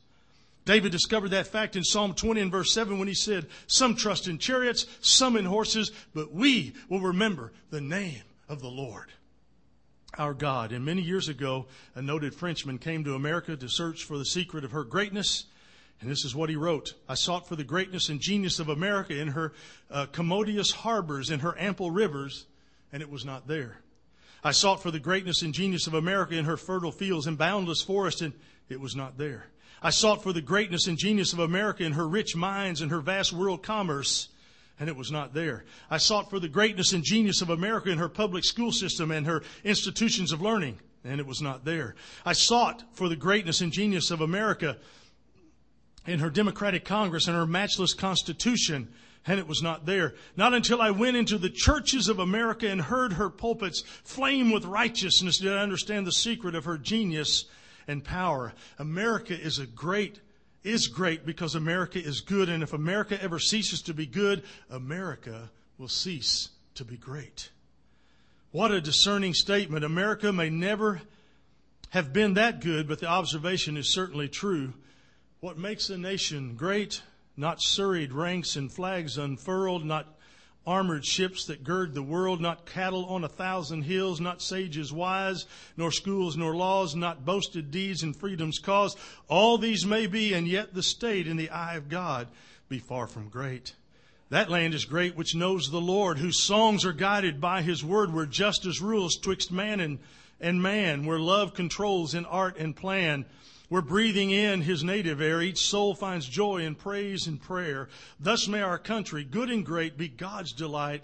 David 0.66 0.92
discovered 0.92 1.30
that 1.30 1.48
fact 1.48 1.78
in 1.78 1.84
Psalm 1.86 2.14
20 2.14 2.42
and 2.42 2.52
verse 2.52 2.74
7 2.74 3.00
when 3.00 3.08
he 3.08 3.14
said, 3.14 3.48
Some 3.68 3.96
trust 3.96 4.28
in 4.28 4.38
chariots, 4.38 4.86
some 5.00 5.38
in 5.38 5.46
horses, 5.46 5.92
but 6.14 6.34
we 6.34 6.74
will 6.90 7.00
remember 7.00 7.54
the 7.70 7.80
name 7.80 8.24
of 8.50 8.62
the 8.62 8.68
Lord. 8.70 9.14
our 10.18 10.34
God. 10.34 10.72
And 10.72 10.84
many 10.84 11.02
years 11.02 11.30
ago, 11.30 11.68
a 11.96 12.02
noted 12.02 12.34
Frenchman 12.34 12.80
came 12.80 13.04
to 13.04 13.14
America 13.14 13.56
to 13.56 13.70
search 13.70 14.04
for 14.04 14.18
the 14.18 14.26
secret 14.26 14.66
of 14.66 14.72
her 14.72 14.84
greatness. 14.84 15.46
And 16.00 16.12
this 16.12 16.26
is 16.26 16.36
what 16.36 16.50
he 16.50 16.56
wrote. 16.56 16.94
I 17.10 17.16
sought 17.16 17.48
for 17.48 17.56
the 17.56 17.64
greatness 17.64 18.10
and 18.10 18.20
genius 18.20 18.60
of 18.60 18.70
America 18.70 19.20
in 19.20 19.30
her 19.30 19.54
uh, 19.90 20.06
commodious 20.06 20.72
harbors, 20.72 21.32
in 21.32 21.40
her 21.40 21.58
ample 21.58 21.90
rivers, 21.90 22.46
and 22.92 23.02
it 23.02 23.10
was 23.10 23.26
not 23.26 23.48
there. 23.48 23.80
I 24.44 24.52
sought 24.52 24.84
for 24.84 24.92
the 24.92 25.00
greatness 25.00 25.42
and 25.42 25.54
genius 25.54 25.88
of 25.88 25.96
America 25.96 26.36
in 26.36 26.46
her 26.46 26.58
fertile 26.58 26.92
fields 26.92 27.26
and 27.26 27.38
boundless 27.38 27.82
forests, 27.82 28.22
and 28.22 28.34
it 28.70 28.80
was 28.80 28.96
not 28.96 29.18
there. 29.18 29.48
I 29.82 29.90
sought 29.90 30.24
for 30.24 30.34
the 30.34 30.42
greatness 30.42 30.88
and 30.88 30.98
genius 30.98 31.34
of 31.34 31.40
America 31.40 31.84
in 31.84 31.94
her 31.94 32.08
rich 32.08 32.36
mines 32.36 32.82
and 32.82 32.92
her 32.92 33.02
vast 33.02 33.34
world 33.34 33.64
commerce, 33.64 34.30
and 34.80 34.90
it 34.90 34.96
was 34.96 35.12
not 35.12 35.34
there. 35.34 35.66
I 35.90 35.98
sought 35.98 36.30
for 36.30 36.40
the 36.40 36.48
greatness 36.48 36.94
and 36.94 37.04
genius 37.04 37.42
of 37.42 37.50
America 37.50 37.90
in 37.90 37.98
her 37.98 38.10
public 38.10 38.44
school 38.44 38.72
system 38.72 39.12
and 39.12 39.26
her 39.26 39.44
institutions 39.64 40.32
of 40.32 40.42
learning, 40.42 40.80
and 41.04 41.20
it 41.20 41.26
was 41.26 41.42
not 41.42 41.66
there. 41.66 41.96
I 42.24 42.34
sought 42.34 42.84
for 42.94 43.10
the 43.10 43.16
greatness 43.16 43.62
and 43.62 43.72
genius 43.72 44.12
of 44.12 44.22
America 44.22 44.78
in 46.08 46.20
her 46.20 46.30
Democratic 46.30 46.86
Congress 46.86 47.28
and 47.28 47.36
her 47.36 47.46
matchless 47.46 47.94
Constitution, 47.94 48.88
and 49.26 49.40
it 49.40 49.48
was 49.48 49.62
not 49.62 49.86
there. 49.86 50.16
Not 50.38 50.54
until 50.54 50.82
I 50.82 50.92
went 50.92 51.18
into 51.18 51.38
the 51.38 51.50
churches 51.50 52.08
of 52.08 52.20
America 52.20 52.68
and 52.68 52.82
heard 52.82 53.14
her 53.14 53.30
pulpits 53.30 53.82
flame 54.04 54.52
with 54.52 54.66
righteousness 54.66 55.38
did 55.38 55.54
I 55.54 55.62
understand 55.62 56.08
the 56.08 56.14
secret 56.14 56.56
of 56.56 56.66
her 56.66 56.78
genius 56.78 57.46
and 57.88 58.04
power. 58.04 58.54
America 58.80 59.40
is 59.40 59.60
a 59.60 59.68
great 59.68 60.22
is 60.64 60.88
great 60.88 61.26
because 61.26 61.56
America 61.56 61.98
is 61.98 62.20
good 62.20 62.50
and 62.50 62.62
if 62.62 62.74
America 62.74 63.22
ever 63.22 63.40
ceases 63.40 63.82
to 63.84 63.94
be 63.94 64.06
good, 64.06 64.44
America 64.70 65.50
will 65.78 65.88
cease 65.88 66.50
to 66.76 66.84
be 66.84 66.98
great. 66.98 67.50
What 68.52 68.72
a 68.72 68.82
discerning 68.82 69.34
statement. 69.34 69.86
America 69.86 70.34
may 70.34 70.50
never 70.50 71.02
have 71.92 72.12
been 72.12 72.34
that 72.34 72.60
good, 72.60 72.88
but 72.88 73.00
the 73.00 73.08
observation 73.08 73.78
is 73.78 73.94
certainly 73.94 74.28
true. 74.28 74.74
What 75.40 75.60
makes 75.60 75.92
a 75.92 75.98
nation 76.00 76.56
great? 76.56 77.04
Not 77.36 77.62
serried 77.62 78.12
ranks 78.12 78.56
and 78.56 78.72
flags 78.72 79.20
unfurled, 79.20 79.86
not 79.86 80.18
armored 80.66 81.06
ships 81.06 81.46
that 81.46 81.64
gird 81.64 81.94
the 81.94 82.02
world, 82.02 82.42
not 82.42 82.66
cattle 82.66 83.06
on 83.06 83.24
a 83.24 83.30
thousand 83.30 83.84
hills, 83.84 84.20
not 84.20 84.42
sages 84.42 84.92
wise, 84.92 85.46
nor 85.78 85.92
schools 85.92 86.36
nor 86.36 86.56
laws, 86.56 86.96
not 86.96 87.24
boasted 87.24 87.70
deeds 87.70 88.02
and 88.02 88.16
freedom's 88.16 88.58
cause. 88.58 88.96
All 89.28 89.60
these 89.60 89.86
may 89.86 90.08
be, 90.08 90.34
and 90.34 90.48
yet 90.48 90.74
the 90.74 90.82
state 90.82 91.28
in 91.28 91.38
the 91.38 91.52
eye 91.52 91.76
of 91.76 91.88
God 91.88 92.30
be 92.68 92.80
far 92.80 93.06
from 93.06 93.30
great. 93.30 93.76
That 94.30 94.50
land 94.50 94.74
is 94.74 94.86
great 94.86 95.16
which 95.16 95.36
knows 95.36 95.70
the 95.70 95.80
Lord, 95.80 96.18
whose 96.18 96.42
songs 96.42 96.84
are 96.84 96.94
guided 96.94 97.40
by 97.40 97.62
his 97.62 97.84
word, 97.84 98.12
where 98.12 98.26
justice 98.26 98.82
rules 98.82 99.18
twixt 99.18 99.52
man 99.52 99.82
and, 99.82 100.00
and 100.42 100.64
man, 100.64 101.06
where 101.06 101.20
love 101.20 101.54
controls 101.54 102.16
in 102.16 102.26
art 102.26 102.58
and 102.58 102.76
plan, 102.76 103.26
we're 103.70 103.82
breathing 103.82 104.32
in 104.32 104.62
his 104.62 104.84
native 104.84 105.20
air. 105.20 105.42
Each 105.42 105.66
soul 105.66 105.94
finds 105.94 106.28
joy 106.28 106.60
in 106.60 106.76
praise 106.76 107.28
and 107.28 107.42
prayer. 107.42 107.90
Thus 108.20 108.48
may 108.48 108.62
our 108.62 108.80
country, 108.80 109.24
good 109.24 109.50
and 109.50 109.66
great, 109.66 109.98
be 109.98 110.08
God's 110.08 110.54
delight, 110.54 111.04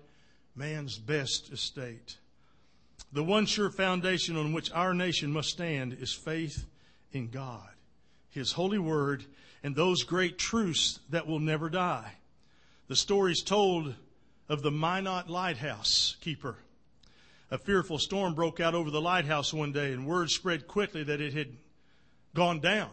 man's 0.55 0.97
best 0.97 1.51
estate. 1.51 2.17
The 3.11 3.23
one 3.23 3.45
sure 3.45 3.69
foundation 3.69 4.37
on 4.37 4.53
which 4.53 4.71
our 4.71 4.93
nation 4.93 5.31
must 5.31 5.49
stand 5.49 5.93
is 5.93 6.13
faith 6.13 6.65
in 7.11 7.29
God, 7.29 7.69
his 8.29 8.53
holy 8.53 8.79
word, 8.79 9.25
and 9.61 9.75
those 9.75 10.03
great 10.03 10.37
truths 10.37 10.99
that 11.09 11.27
will 11.27 11.39
never 11.39 11.69
die. 11.69 12.13
The 12.87 12.95
stories 12.95 13.43
told 13.43 13.93
of 14.49 14.61
the 14.61 14.71
Minot 14.71 15.29
lighthouse 15.29 16.15
keeper. 16.21 16.57
A 17.51 17.57
fearful 17.57 17.99
storm 17.99 18.33
broke 18.33 18.59
out 18.59 18.73
over 18.73 18.89
the 18.89 19.01
lighthouse 19.01 19.53
one 19.53 19.71
day, 19.71 19.91
and 19.91 20.07
word 20.07 20.31
spread 20.31 20.67
quickly 20.67 21.03
that 21.03 21.21
it 21.21 21.33
had 21.33 21.49
gone 22.33 22.59
down. 22.59 22.89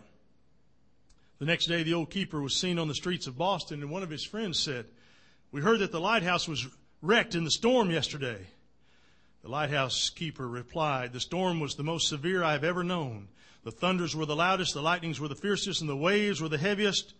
The 1.39 1.47
next 1.47 1.67
day, 1.67 1.83
the 1.83 1.95
old 1.95 2.11
keeper 2.11 2.41
was 2.41 2.57
seen 2.57 2.79
on 2.79 2.89
the 2.89 2.95
streets 2.95 3.27
of 3.27 3.39
Boston, 3.39 3.81
and 3.81 3.91
one 3.91 4.03
of 4.03 4.11
his 4.11 4.25
friends 4.25 4.59
said, 4.59 4.87
We 5.51 5.63
heard 5.63 5.81
that 5.81 5.91
the 5.91 6.01
lighthouse 6.01 6.47
was 6.47 6.67
wrecked 7.01 7.35
in 7.35 7.45
the 7.45 7.51
storm 7.51 7.91
yesterday. 7.91 8.47
The 9.43 9.49
lighthouse 9.49 10.11
keeper 10.11 10.47
replied, 10.47 11.13
The 11.13 11.21
storm 11.21 11.59
was 11.59 11.75
the 11.75 11.83
most 11.83 12.09
severe 12.09 12.45
I 12.45 12.53
have 12.53 12.65
ever 12.65 12.85
known. 12.85 13.29
The 13.65 13.71
thunders 13.71 14.15
were 14.15 14.27
the 14.27 14.37
loudest, 14.37 14.75
the 14.75 14.83
lightnings 14.83 15.19
were 15.19 15.29
the 15.29 15.35
fiercest, 15.35 15.81
and 15.81 15.89
the 15.89 15.97
waves 15.97 16.43
were 16.43 16.49
the 16.49 16.59
heaviest, 16.59 17.15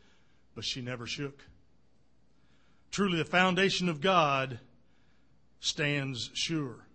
but 0.55 0.65
she 0.65 0.83
never 0.83 1.07
shook. 1.07 1.43
Truly, 2.91 3.19
the 3.19 3.25
foundation 3.25 3.89
of 3.89 4.01
God 4.03 4.59
stands 5.61 6.31
sure. 6.35 6.87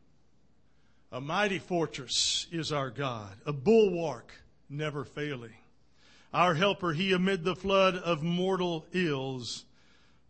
A 1.11 1.21
mighty 1.21 1.59
fortress 1.59 2.47
is 2.51 2.71
our 2.71 2.89
God, 2.89 3.35
a 3.45 3.53
bulwark 3.53 4.31
never 4.69 5.03
failing. 5.03 5.53
Our 6.33 6.53
helper, 6.53 6.93
he 6.93 7.13
amid 7.13 7.43
the 7.43 7.55
flood 7.55 7.95
of 7.95 8.23
mortal 8.23 8.85
ills 8.91 9.65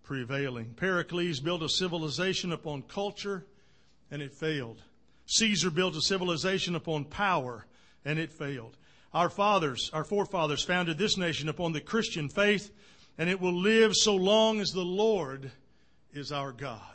prevailing. 0.03 0.73
Pericles 0.75 1.39
built 1.39 1.63
a 1.63 1.69
civilization 1.69 2.51
upon 2.51 2.83
culture 2.83 3.45
and 4.11 4.21
it 4.21 4.33
failed. 4.33 4.81
Caesar 5.25 5.71
built 5.71 5.95
a 5.95 6.01
civilization 6.01 6.75
upon 6.75 7.05
power 7.05 7.65
and 8.05 8.19
it 8.19 8.31
failed. 8.31 8.77
Our 9.13 9.29
fathers, 9.29 9.89
our 9.93 10.03
forefathers 10.03 10.63
founded 10.63 10.97
this 10.97 11.17
nation 11.17 11.49
upon 11.49 11.73
the 11.73 11.81
Christian 11.81 12.29
faith 12.29 12.71
and 13.17 13.29
it 13.29 13.41
will 13.41 13.59
live 13.59 13.93
so 13.95 14.15
long 14.15 14.59
as 14.59 14.71
the 14.71 14.83
Lord 14.83 15.51
is 16.13 16.31
our 16.31 16.51
God. 16.51 16.94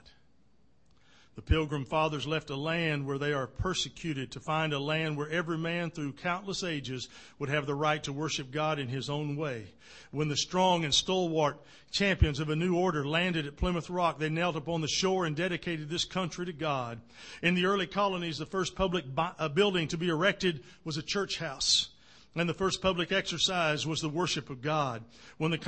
The 1.36 1.42
pilgrim 1.42 1.84
fathers 1.84 2.26
left 2.26 2.50
a 2.50 2.56
land 2.56 3.06
where 3.06 3.18
they 3.18 3.32
are 3.32 3.46
persecuted 3.46 4.32
to 4.32 4.40
find 4.40 4.72
a 4.72 4.78
land 4.78 5.16
where 5.16 5.30
every 5.30 5.56
man 5.56 5.90
through 5.90 6.14
countless 6.14 6.64
ages 6.64 7.08
would 7.38 7.48
have 7.48 7.66
the 7.66 7.74
right 7.74 8.02
to 8.02 8.12
worship 8.12 8.50
God 8.50 8.78
in 8.78 8.88
his 8.88 9.08
own 9.08 9.36
way. 9.36 9.66
When 10.10 10.28
the 10.28 10.36
strong 10.36 10.84
and 10.84 10.92
stalwart 10.92 11.60
champions 11.92 12.40
of 12.40 12.50
a 12.50 12.56
new 12.56 12.76
order 12.76 13.06
landed 13.06 13.46
at 13.46 13.56
Plymouth 13.56 13.88
Rock, 13.88 14.18
they 14.18 14.28
knelt 14.28 14.56
upon 14.56 14.80
the 14.80 14.88
shore 14.88 15.24
and 15.24 15.36
dedicated 15.36 15.88
this 15.88 16.04
country 16.04 16.46
to 16.46 16.52
God. 16.52 17.00
In 17.42 17.54
the 17.54 17.66
early 17.66 17.86
colonies, 17.86 18.38
the 18.38 18.46
first 18.46 18.74
public 18.74 19.04
uh, 19.16 19.48
building 19.48 19.86
to 19.88 19.96
be 19.96 20.08
erected 20.08 20.64
was 20.84 20.96
a 20.96 21.02
church 21.02 21.38
house. 21.38 21.90
And 22.34 22.48
the 22.48 22.54
first 22.54 22.82
public 22.82 23.12
exercise 23.12 23.86
was 23.86 24.00
the 24.00 24.08
worship 24.08 24.50
of 24.50 24.62
God. 24.62 25.04
When 25.38 25.50
the 25.50 25.58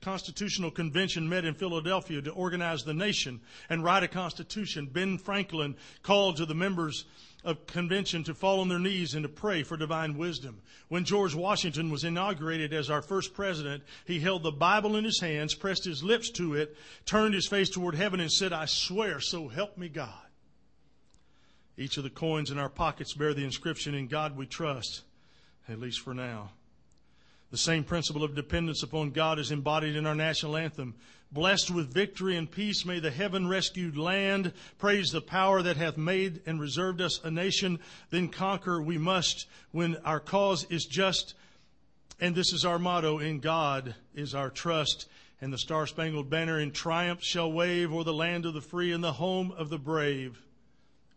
Constitutional 0.00 0.70
Convention 0.70 1.28
met 1.28 1.44
in 1.44 1.54
Philadelphia 1.54 2.22
to 2.22 2.30
organize 2.30 2.84
the 2.84 2.94
nation 2.94 3.40
and 3.68 3.82
write 3.82 4.02
a 4.02 4.08
constitution, 4.08 4.86
Ben 4.86 5.18
Franklin 5.18 5.76
called 6.02 6.36
to 6.36 6.46
the 6.46 6.54
members 6.54 7.04
of 7.44 7.66
convention 7.66 8.24
to 8.24 8.34
fall 8.34 8.60
on 8.60 8.68
their 8.68 8.78
knees 8.78 9.14
and 9.14 9.22
to 9.22 9.28
pray 9.28 9.62
for 9.62 9.76
divine 9.76 10.18
wisdom. 10.18 10.60
When 10.88 11.04
George 11.04 11.34
Washington 11.34 11.90
was 11.90 12.02
inaugurated 12.02 12.72
as 12.72 12.90
our 12.90 13.02
first 13.02 13.34
president, 13.34 13.84
he 14.04 14.18
held 14.18 14.42
the 14.42 14.50
Bible 14.50 14.96
in 14.96 15.04
his 15.04 15.20
hands, 15.20 15.54
pressed 15.54 15.84
his 15.84 16.02
lips 16.02 16.30
to 16.32 16.54
it, 16.54 16.76
turned 17.04 17.34
his 17.34 17.46
face 17.46 17.70
toward 17.70 17.94
heaven 17.94 18.18
and 18.18 18.32
said, 18.32 18.52
I 18.52 18.66
swear, 18.66 19.20
so 19.20 19.48
help 19.48 19.78
me 19.78 19.88
God. 19.88 20.12
Each 21.78 21.98
of 21.98 22.04
the 22.04 22.10
coins 22.10 22.50
in 22.50 22.58
our 22.58 22.68
pockets 22.68 23.14
bear 23.14 23.32
the 23.32 23.44
inscription, 23.44 23.94
In 23.94 24.08
God 24.08 24.36
we 24.36 24.46
trust, 24.46 25.02
at 25.68 25.78
least 25.78 26.00
for 26.00 26.14
now. 26.14 26.50
The 27.56 27.62
same 27.62 27.84
principle 27.84 28.22
of 28.22 28.34
dependence 28.34 28.82
upon 28.82 29.12
God 29.12 29.38
is 29.38 29.50
embodied 29.50 29.96
in 29.96 30.04
our 30.06 30.14
national 30.14 30.58
anthem. 30.58 30.94
Blessed 31.32 31.70
with 31.70 31.90
victory 31.90 32.36
and 32.36 32.50
peace 32.50 32.84
may 32.84 33.00
the 33.00 33.10
heaven 33.10 33.48
rescued 33.48 33.96
land 33.96 34.52
praise 34.76 35.08
the 35.08 35.22
power 35.22 35.62
that 35.62 35.78
hath 35.78 35.96
made 35.96 36.42
and 36.44 36.60
reserved 36.60 37.00
us 37.00 37.18
a 37.24 37.30
nation. 37.30 37.78
Then 38.10 38.28
conquer 38.28 38.82
we 38.82 38.98
must 38.98 39.46
when 39.72 39.96
our 40.04 40.20
cause 40.20 40.66
is 40.68 40.84
just. 40.84 41.32
And 42.20 42.34
this 42.34 42.52
is 42.52 42.66
our 42.66 42.78
motto 42.78 43.20
in 43.20 43.40
God 43.40 43.94
is 44.14 44.34
our 44.34 44.50
trust. 44.50 45.08
And 45.40 45.50
the 45.50 45.56
star 45.56 45.86
spangled 45.86 46.28
banner 46.28 46.60
in 46.60 46.72
triumph 46.72 47.24
shall 47.24 47.50
wave 47.50 47.90
o'er 47.90 48.04
the 48.04 48.12
land 48.12 48.44
of 48.44 48.52
the 48.52 48.60
free 48.60 48.92
and 48.92 49.02
the 49.02 49.14
home 49.14 49.50
of 49.50 49.70
the 49.70 49.78
brave. 49.78 50.38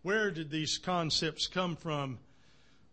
Where 0.04 0.32
did 0.32 0.52
these 0.52 0.78
concepts 0.78 1.48
come 1.48 1.76
from? 1.76 2.18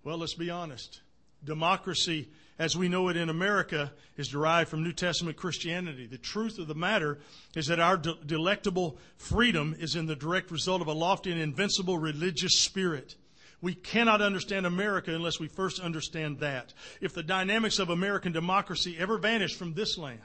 Well, 0.03 0.19
let's 0.19 0.35
be 0.35 0.50
honest. 0.50 1.00
Democracy 1.45 2.29
as 2.59 2.77
we 2.77 2.89
know 2.89 3.09
it 3.09 3.17
in 3.17 3.29
America, 3.29 3.93
is 4.17 4.29
derived 4.29 4.71
from 4.71 4.83
New 4.83 4.93
Testament 4.93 5.37
Christianity. 5.37 6.07
The 6.07 6.19
truth 6.19 6.59
of 6.59 6.69
the 6.69 6.75
matter 6.75 7.19
is 7.55 7.67
that 7.67 7.81
our 7.81 7.97
de- 7.97 8.17
delectable 8.25 8.99
freedom 9.17 9.77
is 9.79 9.95
in 9.95 10.07
the 10.07 10.17
direct 10.17 10.51
result 10.51 10.81
of 10.81 10.87
a 10.87 10.93
lofty 10.93 11.33
and 11.33 11.41
invincible 11.41 11.99
religious 11.99 12.59
spirit. 12.59 13.17
We 13.61 13.75
cannot 13.75 14.23
understand 14.23 14.67
America 14.67 15.15
unless 15.15 15.41
we 15.41 15.49
first 15.49 15.81
understand 15.81 16.41
that. 16.41 16.73
If 17.01 17.15
the 17.15 17.23
dynamics 17.23 17.79
of 17.79 17.91
American 17.91 18.33
democracy 18.33 18.97
ever 18.99 19.19
vanish 19.19 19.55
from 19.55 19.75
this 19.75 19.99
land, 19.99 20.21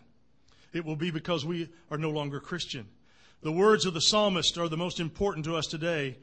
it 0.73 0.85
will 0.85 0.95
be 0.95 1.11
because 1.11 1.45
we 1.45 1.69
are 1.89 1.97
no 1.97 2.11
longer 2.11 2.39
Christian. 2.39 2.87
The 3.41 3.51
words 3.51 3.85
of 3.85 3.93
the 3.93 4.01
psalmist 4.01 4.57
are 4.57 4.69
the 4.69 4.77
most 4.77 4.99
important 4.99 5.45
to 5.45 5.55
us 5.55 5.65
today 5.65 6.17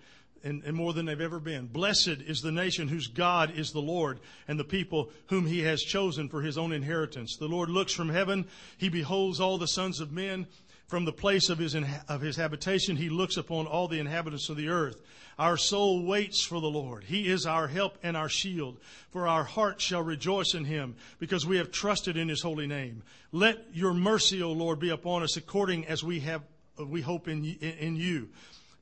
and, 0.44 0.62
and, 0.64 0.76
more 0.76 0.92
than 0.92 1.06
they've 1.06 1.20
ever 1.20 1.40
been. 1.40 1.66
Blessed 1.66 2.22
is 2.26 2.40
the 2.40 2.52
nation 2.52 2.88
whose 2.88 3.06
God 3.06 3.52
is 3.56 3.72
the 3.72 3.80
Lord 3.80 4.20
and 4.46 4.58
the 4.58 4.64
people 4.64 5.10
whom 5.26 5.46
he 5.46 5.62
has 5.62 5.82
chosen 5.82 6.28
for 6.28 6.42
his 6.42 6.56
own 6.58 6.72
inheritance. 6.72 7.36
The 7.36 7.48
Lord 7.48 7.68
looks 7.68 7.92
from 7.92 8.08
heaven. 8.08 8.46
He 8.76 8.88
beholds 8.88 9.40
all 9.40 9.58
the 9.58 9.68
sons 9.68 10.00
of 10.00 10.12
men. 10.12 10.46
From 10.88 11.04
the 11.04 11.12
place 11.12 11.50
of 11.50 11.58
his, 11.58 11.76
of 12.08 12.22
his 12.22 12.36
habitation, 12.36 12.96
he 12.96 13.10
looks 13.10 13.36
upon 13.36 13.66
all 13.66 13.88
the 13.88 14.00
inhabitants 14.00 14.48
of 14.48 14.56
the 14.56 14.70
earth. 14.70 15.02
Our 15.38 15.58
soul 15.58 16.02
waits 16.02 16.42
for 16.42 16.62
the 16.62 16.70
Lord. 16.70 17.04
He 17.04 17.28
is 17.28 17.44
our 17.44 17.68
help 17.68 17.98
and 18.02 18.16
our 18.16 18.30
shield. 18.30 18.78
For 19.10 19.28
our 19.28 19.44
heart 19.44 19.82
shall 19.82 20.02
rejoice 20.02 20.54
in 20.54 20.64
him, 20.64 20.96
because 21.18 21.46
we 21.46 21.58
have 21.58 21.70
trusted 21.70 22.16
in 22.16 22.30
his 22.30 22.40
holy 22.40 22.66
name. 22.66 23.02
Let 23.32 23.66
your 23.74 23.92
mercy, 23.92 24.42
O 24.42 24.50
Lord, 24.52 24.80
be 24.80 24.88
upon 24.88 25.22
us 25.22 25.36
according 25.36 25.86
as 25.86 26.02
we 26.02 26.20
have, 26.20 26.42
we 26.78 27.02
hope 27.02 27.28
in, 27.28 27.44
in 27.44 27.94
you. 27.94 28.30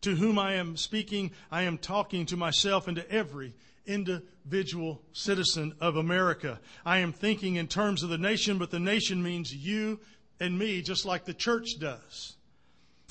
To 0.02 0.14
whom 0.14 0.38
I 0.38 0.54
am 0.54 0.76
speaking, 0.76 1.32
I 1.50 1.62
am 1.62 1.78
talking 1.78 2.26
to 2.26 2.36
myself 2.36 2.86
and 2.86 2.96
to 2.96 3.10
every 3.10 3.54
individual 3.86 5.02
citizen 5.12 5.74
of 5.80 5.96
America. 5.96 6.60
I 6.84 6.98
am 6.98 7.12
thinking 7.12 7.56
in 7.56 7.68
terms 7.68 8.02
of 8.02 8.10
the 8.10 8.18
nation, 8.18 8.58
but 8.58 8.70
the 8.70 8.80
nation 8.80 9.22
means 9.22 9.54
you 9.54 10.00
and 10.40 10.58
me, 10.58 10.82
just 10.82 11.04
like 11.04 11.24
the 11.24 11.34
church 11.34 11.78
does. 11.78 12.34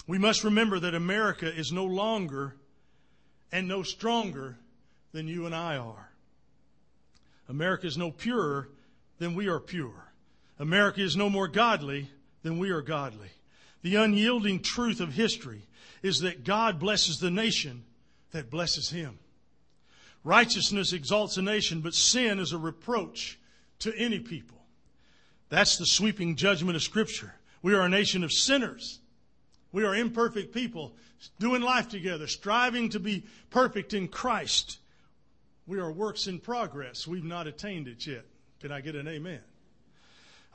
We 0.08 0.18
must 0.18 0.44
remember 0.44 0.80
that 0.80 0.94
America 0.94 1.52
is 1.54 1.72
no 1.72 1.86
longer 1.86 2.56
and 3.52 3.68
no 3.68 3.84
stronger 3.84 4.58
than 5.12 5.28
you 5.28 5.46
and 5.46 5.56
I 5.56 5.78
are. 5.78 6.12
America 7.50 7.88
is 7.88 7.98
no 7.98 8.12
purer 8.12 8.70
than 9.18 9.34
we 9.34 9.48
are 9.48 9.60
pure. 9.60 10.12
America 10.60 11.02
is 11.02 11.16
no 11.16 11.30
more 11.30 11.48
godly 11.48 12.10
than 12.44 12.60
we 12.60 12.70
are 12.70 12.82
godly. 12.82 13.30
The 13.82 13.96
unyielding 13.96 14.62
truth 14.62 15.00
of 15.00 15.14
history 15.14 15.64
is 16.06 16.20
that 16.20 16.44
God 16.44 16.80
blesses 16.80 17.18
the 17.18 17.32
nation 17.32 17.84
that 18.32 18.52
blesses 18.52 18.92
him. 18.92 19.18
Righteousness 20.24 20.94
exalts 20.94 21.38
a 21.38 21.42
nation, 21.42 21.82
but 21.82 21.96
sin 21.96 22.38
is 22.38 22.52
a 22.52 22.60
reproach 22.60 23.40
to 23.80 23.96
any 23.98 24.20
people. 24.20 24.58
That's 25.50 25.78
the 25.78 25.86
sweeping 25.86 26.36
judgment 26.36 26.76
of 26.76 26.84
Scripture. 26.84 27.34
We 27.64 27.74
are 27.74 27.82
a 27.82 27.90
nation 27.90 28.24
of 28.24 28.32
sinners. 28.32 29.00
We 29.72 29.84
are 29.84 29.96
imperfect 29.96 30.54
people 30.54 30.96
doing 31.40 31.64
life 31.64 31.90
together, 31.90 32.28
striving 32.28 32.90
to 32.90 33.00
be 33.00 33.26
perfect 33.50 33.96
in 33.96 34.08
Christ. 34.08 34.78
We 35.66 35.80
are 35.80 35.92
works 35.92 36.28
in 36.28 36.40
progress. 36.40 37.08
We've 37.08 37.24
not 37.24 37.48
attained 37.48 37.88
it 37.88 38.06
yet. 38.06 38.26
Can 38.60 38.72
I 38.72 38.82
get 38.82 38.96
an 38.96 39.08
amen? 39.08 39.42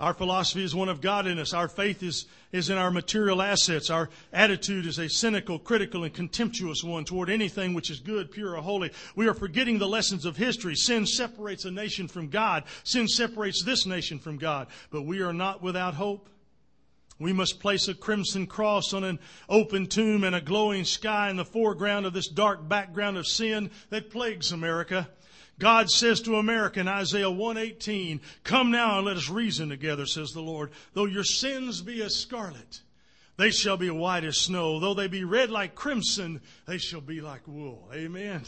Our 0.00 0.14
philosophy 0.14 0.64
is 0.64 0.74
one 0.74 0.88
of 0.88 1.02
godliness. 1.02 1.52
Our 1.52 1.68
faith 1.68 2.02
is, 2.02 2.24
is 2.52 2.70
in 2.70 2.78
our 2.78 2.90
material 2.90 3.42
assets. 3.42 3.90
Our 3.90 4.08
attitude 4.32 4.86
is 4.86 4.98
a 4.98 5.10
cynical, 5.10 5.58
critical, 5.58 6.04
and 6.04 6.14
contemptuous 6.14 6.82
one 6.82 7.04
toward 7.04 7.28
anything 7.28 7.74
which 7.74 7.90
is 7.90 8.00
good, 8.00 8.30
pure, 8.30 8.56
or 8.56 8.62
holy. 8.62 8.92
We 9.14 9.28
are 9.28 9.34
forgetting 9.34 9.78
the 9.78 9.86
lessons 9.86 10.24
of 10.24 10.38
history. 10.38 10.74
Sin 10.74 11.04
separates 11.04 11.66
a 11.66 11.70
nation 11.70 12.08
from 12.08 12.28
God. 12.28 12.64
Sin 12.82 13.06
separates 13.06 13.62
this 13.62 13.84
nation 13.84 14.18
from 14.18 14.38
God. 14.38 14.68
But 14.90 15.02
we 15.02 15.20
are 15.20 15.34
not 15.34 15.62
without 15.62 15.92
hope. 15.92 16.30
We 17.18 17.34
must 17.34 17.60
place 17.60 17.86
a 17.86 17.92
crimson 17.92 18.46
cross 18.46 18.94
on 18.94 19.04
an 19.04 19.18
open 19.50 19.86
tomb 19.86 20.24
and 20.24 20.34
a 20.34 20.40
glowing 20.40 20.86
sky 20.86 21.28
in 21.28 21.36
the 21.36 21.44
foreground 21.44 22.06
of 22.06 22.14
this 22.14 22.28
dark 22.28 22.66
background 22.66 23.18
of 23.18 23.26
sin 23.26 23.70
that 23.90 24.08
plagues 24.08 24.50
America. 24.50 25.10
God 25.60 25.90
says 25.90 26.22
to 26.22 26.36
America 26.36 26.80
in 26.80 26.88
Isaiah 26.88 27.30
118, 27.30 28.20
Come 28.42 28.70
now 28.70 28.96
and 28.96 29.06
let 29.06 29.18
us 29.18 29.28
reason 29.28 29.68
together, 29.68 30.06
says 30.06 30.32
the 30.32 30.40
Lord. 30.40 30.70
Though 30.94 31.04
your 31.04 31.22
sins 31.22 31.82
be 31.82 32.02
as 32.02 32.16
scarlet, 32.16 32.80
they 33.36 33.50
shall 33.50 33.76
be 33.76 33.90
white 33.90 34.24
as 34.24 34.40
snow. 34.40 34.80
Though 34.80 34.94
they 34.94 35.06
be 35.06 35.22
red 35.22 35.50
like 35.50 35.74
crimson, 35.74 36.40
they 36.66 36.78
shall 36.78 37.02
be 37.02 37.20
like 37.20 37.46
wool. 37.46 37.88
Amen. 37.92 38.42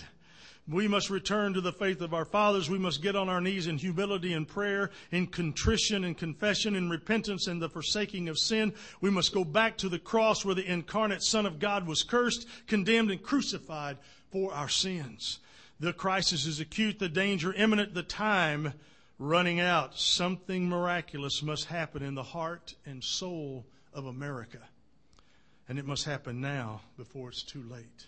We 0.66 0.88
must 0.88 1.11
return 1.11 1.54
to 1.54 1.61
the 1.61 1.73
faith 1.73 2.00
of 2.00 2.14
our 2.14 2.25
fathers. 2.25 2.71
We 2.71 2.78
must 2.78 3.02
get 3.02 3.16
on 3.16 3.28
our 3.28 3.40
knees 3.40 3.66
in 3.66 3.78
humility 3.78 4.33
and 4.33 4.49
prayer, 4.49 4.90
in 5.11 5.26
contrition 5.26 6.04
and 6.04 6.16
confession, 6.16 6.76
in 6.76 6.88
repentance 6.88 7.47
and 7.47 7.61
the 7.61 7.69
forsaking 7.69 8.28
of 8.28 8.38
sin. 8.38 8.73
We 9.00 9.11
must 9.11 9.35
go 9.35 9.45
back 9.45 9.76
to 9.78 9.88
the 9.88 9.99
cross 9.99 10.45
where 10.45 10.54
the 10.54 10.71
incarnate 10.71 11.23
Son 11.23 11.45
of 11.45 11.59
God 11.59 11.87
was 11.87 12.04
cursed, 12.04 12.47
condemned, 12.69 13.11
and 13.11 13.23
crucified 13.23 13.99
for 14.31 14.54
our 14.54 14.69
sins. 14.69 15.40
The 15.82 15.92
crisis 15.92 16.46
is 16.46 16.60
acute, 16.60 17.00
the 17.00 17.08
danger 17.08 17.52
imminent, 17.52 17.92
the 17.92 18.04
time 18.04 18.74
running 19.18 19.58
out. 19.58 19.98
Something 19.98 20.68
miraculous 20.68 21.42
must 21.42 21.64
happen 21.64 22.04
in 22.04 22.14
the 22.14 22.22
heart 22.22 22.76
and 22.86 23.02
soul 23.02 23.66
of 23.92 24.06
America. 24.06 24.60
And 25.68 25.80
it 25.80 25.84
must 25.84 26.04
happen 26.04 26.40
now 26.40 26.82
before 26.96 27.30
it's 27.30 27.42
too 27.42 27.64
late. 27.68 28.06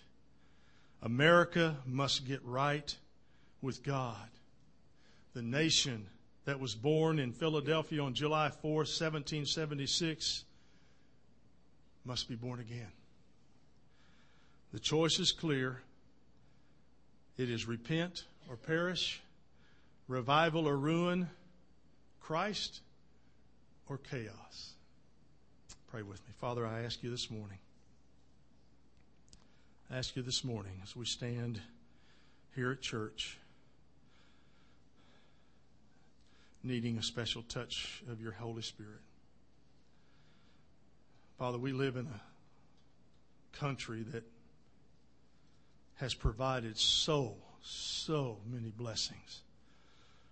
America 1.01 1.75
must 1.85 2.25
get 2.25 2.39
right 2.45 2.95
with 3.61 3.83
God. 3.83 4.29
The 5.33 5.41
nation 5.41 6.05
that 6.45 6.61
was 6.61 6.75
born 6.75 7.19
in 7.19 7.33
Philadelphia 7.33 8.01
on 8.01 8.13
July 8.13 8.51
4, 8.51 8.71
1776, 8.71 10.45
must 12.05 12.29
be 12.29 12.35
born 12.35 12.61
again. 12.61 12.93
The 14.71 14.79
choice 14.79 15.19
is 15.19 15.33
clear. 15.33 15.81
It 17.37 17.49
is 17.49 17.67
repent 17.67 18.23
or 18.49 18.55
perish, 18.55 19.21
revival 20.07 20.67
or 20.67 20.77
ruin, 20.77 21.29
Christ 22.21 22.79
or 23.89 23.97
chaos. 23.97 24.73
Pray 25.91 26.01
with 26.01 26.19
me. 26.27 26.33
Father, 26.39 26.65
I 26.65 26.83
ask 26.83 27.03
you 27.03 27.09
this 27.09 27.29
morning. 27.29 27.57
I 29.91 29.97
ask 29.97 30.15
you 30.15 30.21
this 30.21 30.43
morning 30.43 30.73
as 30.83 30.95
we 30.95 31.05
stand 31.05 31.61
here 32.55 32.71
at 32.71 32.81
church, 32.81 33.37
needing 36.63 36.97
a 36.97 37.03
special 37.03 37.43
touch 37.43 38.01
of 38.09 38.21
your 38.21 38.31
Holy 38.31 38.61
Spirit. 38.61 39.01
Father, 41.37 41.57
we 41.57 41.73
live 41.73 41.97
in 41.97 42.07
a 42.07 43.57
country 43.57 44.03
that 44.13 44.23
has 45.95 46.13
provided 46.13 46.77
so, 46.77 47.35
so 47.61 48.37
many 48.49 48.69
blessings 48.69 49.41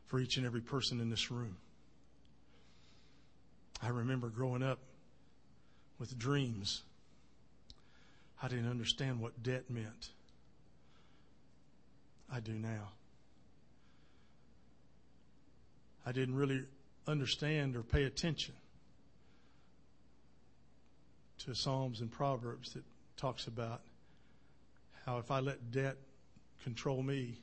for 0.05 0.19
each 0.19 0.37
and 0.37 0.45
every 0.45 0.61
person 0.61 0.99
in 0.99 1.09
this 1.09 1.31
room. 1.31 1.57
I 3.81 3.89
remember 3.89 4.29
growing 4.29 4.63
up 4.63 4.79
with 5.99 6.17
dreams. 6.17 6.83
I 8.41 8.47
didn't 8.47 8.69
understand 8.69 9.19
what 9.19 9.41
debt 9.41 9.69
meant. 9.69 10.09
I 12.31 12.39
do 12.39 12.53
now. 12.53 12.89
I 16.05 16.11
didn't 16.11 16.35
really 16.35 16.63
understand 17.07 17.75
or 17.75 17.83
pay 17.83 18.03
attention 18.03 18.53
to 21.39 21.55
Psalms 21.55 22.01
and 22.01 22.11
Proverbs 22.11 22.73
that 22.73 22.83
talks 23.17 23.47
about 23.47 23.81
how 25.05 25.17
if 25.17 25.31
I 25.31 25.39
let 25.39 25.71
debt 25.71 25.97
control 26.63 27.01
me, 27.03 27.37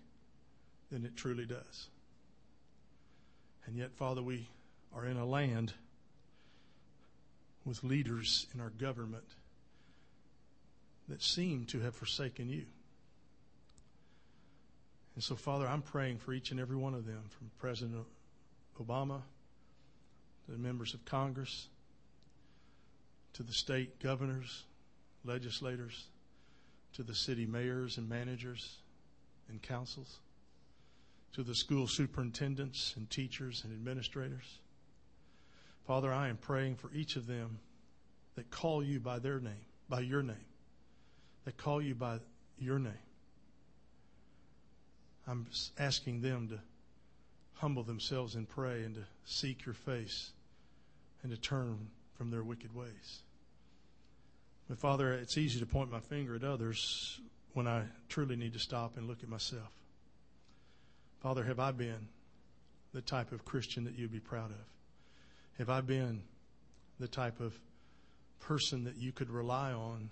then 0.90 1.04
it 1.04 1.16
truly 1.16 1.44
does. 1.44 1.88
And 3.66 3.76
yet, 3.76 3.92
Father, 3.92 4.22
we 4.22 4.48
are 4.94 5.06
in 5.06 5.16
a 5.16 5.26
land 5.26 5.72
with 7.64 7.84
leaders 7.84 8.46
in 8.54 8.60
our 8.60 8.70
government 8.70 9.24
that 11.08 11.22
seem 11.22 11.66
to 11.66 11.80
have 11.80 11.94
forsaken 11.94 12.48
you. 12.48 12.64
And 15.14 15.22
so, 15.22 15.36
Father, 15.36 15.68
I'm 15.68 15.82
praying 15.82 16.18
for 16.18 16.32
each 16.32 16.50
and 16.50 16.60
every 16.60 16.76
one 16.76 16.94
of 16.94 17.04
them, 17.04 17.22
from 17.36 17.50
President 17.58 18.06
Obama 18.80 19.20
to 20.46 20.52
the 20.52 20.58
members 20.58 20.94
of 20.94 21.04
Congress 21.04 21.68
to 23.34 23.42
the 23.42 23.52
state 23.52 24.00
governors, 24.00 24.64
legislators 25.24 26.06
to 26.94 27.02
the 27.02 27.14
city 27.14 27.46
mayors 27.46 27.98
and 27.98 28.08
managers 28.08 28.78
and 29.48 29.62
councils, 29.62 30.18
to 31.32 31.42
the 31.42 31.54
school 31.54 31.86
superintendents 31.86 32.94
and 32.96 33.08
teachers 33.10 33.62
and 33.64 33.72
administrators. 33.72 34.58
Father, 35.86 36.12
I 36.12 36.28
am 36.28 36.36
praying 36.36 36.76
for 36.76 36.90
each 36.92 37.16
of 37.16 37.26
them 37.26 37.58
that 38.36 38.50
call 38.50 38.82
you 38.82 39.00
by 39.00 39.18
their 39.18 39.40
name, 39.40 39.64
by 39.88 40.00
your 40.00 40.22
name, 40.22 40.46
that 41.44 41.56
call 41.56 41.82
you 41.82 41.94
by 41.94 42.18
your 42.58 42.78
name. 42.78 42.92
I'm 45.26 45.46
asking 45.78 46.22
them 46.22 46.48
to 46.48 46.58
humble 47.54 47.82
themselves 47.82 48.34
and 48.34 48.48
pray 48.48 48.82
and 48.82 48.94
to 48.94 49.02
seek 49.24 49.66
your 49.66 49.74
face 49.74 50.30
and 51.22 51.30
to 51.30 51.38
turn 51.38 51.88
from 52.16 52.30
their 52.30 52.42
wicked 52.42 52.74
ways. 52.74 53.22
But 54.70 54.78
Father, 54.78 55.14
it's 55.14 55.36
easy 55.36 55.58
to 55.58 55.66
point 55.66 55.90
my 55.90 55.98
finger 55.98 56.36
at 56.36 56.44
others 56.44 57.20
when 57.54 57.66
I 57.66 57.82
truly 58.08 58.36
need 58.36 58.52
to 58.52 58.60
stop 58.60 58.96
and 58.96 59.08
look 59.08 59.24
at 59.24 59.28
myself. 59.28 59.72
Father, 61.18 61.42
have 61.42 61.58
I 61.58 61.72
been 61.72 62.06
the 62.92 63.00
type 63.00 63.32
of 63.32 63.44
Christian 63.44 63.82
that 63.82 63.98
you'd 63.98 64.12
be 64.12 64.20
proud 64.20 64.52
of? 64.52 64.64
Have 65.58 65.70
I 65.70 65.80
been 65.80 66.22
the 67.00 67.08
type 67.08 67.40
of 67.40 67.58
person 68.38 68.84
that 68.84 68.96
you 68.96 69.10
could 69.10 69.28
rely 69.28 69.72
on 69.72 70.08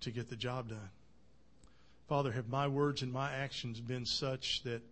to 0.00 0.10
get 0.10 0.28
the 0.28 0.36
job 0.36 0.70
done? 0.70 0.90
Father, 2.08 2.32
have 2.32 2.48
my 2.48 2.66
words 2.66 3.02
and 3.02 3.12
my 3.12 3.30
actions 3.30 3.80
been 3.80 4.04
such 4.04 4.64
that 4.64 4.82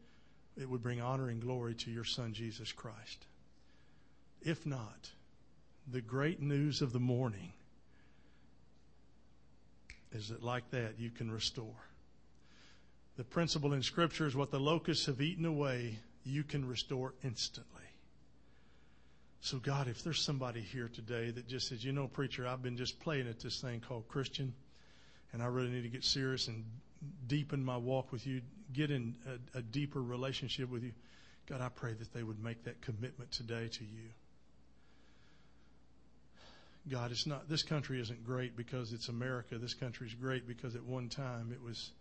it 0.57 0.71
would 0.71 0.85
bring 0.85 1.01
honor 1.01 1.31
and 1.31 1.43
glory 1.43 1.75
to 1.75 1.91
your 1.91 2.05
Son, 2.05 2.33
Jesus 2.33 2.71
Christ? 2.71 3.27
If 4.41 4.65
not, 4.65 5.11
the 5.91 6.01
great 6.01 6.41
news 6.41 6.81
of 6.81 6.93
the 6.93 7.01
morning 7.01 7.55
is 10.13 10.29
that 10.29 10.43
like 10.43 10.71
that 10.71 10.99
you 10.99 11.11
can 11.11 11.31
restore. 11.31 11.75
The 13.17 13.25
principle 13.25 13.73
in 13.73 13.83
Scripture 13.83 14.27
is 14.27 14.35
what 14.35 14.51
the 14.51 14.61
locusts 14.61 15.07
have 15.07 15.21
eaten 15.21 15.45
away, 15.45 15.99
you 16.25 16.45
can 16.45 16.67
restore 16.67 17.15
instantly. 17.23 17.83
So, 19.41 19.59
God, 19.59 19.89
if 19.89 20.05
there's 20.05 20.21
somebody 20.21 20.61
here 20.61 20.89
today 20.89 21.31
that 21.31 21.49
just 21.49 21.69
says, 21.69 21.85
you 21.85 21.93
know, 21.93 22.07
preacher, 22.07 22.47
I've 22.47 22.63
been 22.63 22.77
just 22.77 23.01
playing 23.01 23.29
at 23.29 23.41
this 23.41 23.61
thing 23.61 23.81
called 23.81 24.07
Christian, 24.09 24.55
and 25.33 25.43
I 25.43 25.47
really 25.47 25.71
need 25.71 25.83
to 25.83 25.89
get 25.89 26.05
serious 26.05 26.47
and 26.47 26.65
deepen 27.27 27.65
my 27.65 27.77
walk 27.77 28.13
with 28.13 28.27
you, 28.27 28.41
get 28.73 28.91
in 28.91 29.17
a, 29.27 29.59
a 29.59 29.63
deeper 29.63 30.01
relationship 30.01 30.71
with 30.71 30.85
you, 30.85 30.93
God, 31.47 31.61
I 31.61 31.69
pray 31.69 31.93
that 31.93 32.15
they 32.15 32.23
would 32.23 32.43
make 32.43 32.65
that 32.65 32.81
commitment 32.81 33.33
today 33.33 33.69
to 33.69 33.85
you. 33.85 34.11
God, 36.91 37.13
it's 37.13 37.27
not, 37.27 37.49
this 37.49 37.63
country 37.63 38.01
isn't 38.01 38.25
great 38.25 38.57
because 38.57 38.93
it's 38.93 39.09
America. 39.09 39.57
This 39.57 39.75
country 39.75 40.09
is 40.09 40.15
great 40.15 40.49
because 40.49 40.75
at 40.75 40.83
one 40.83 41.09
time 41.09 41.53
it 41.53 41.63
was 41.63 41.93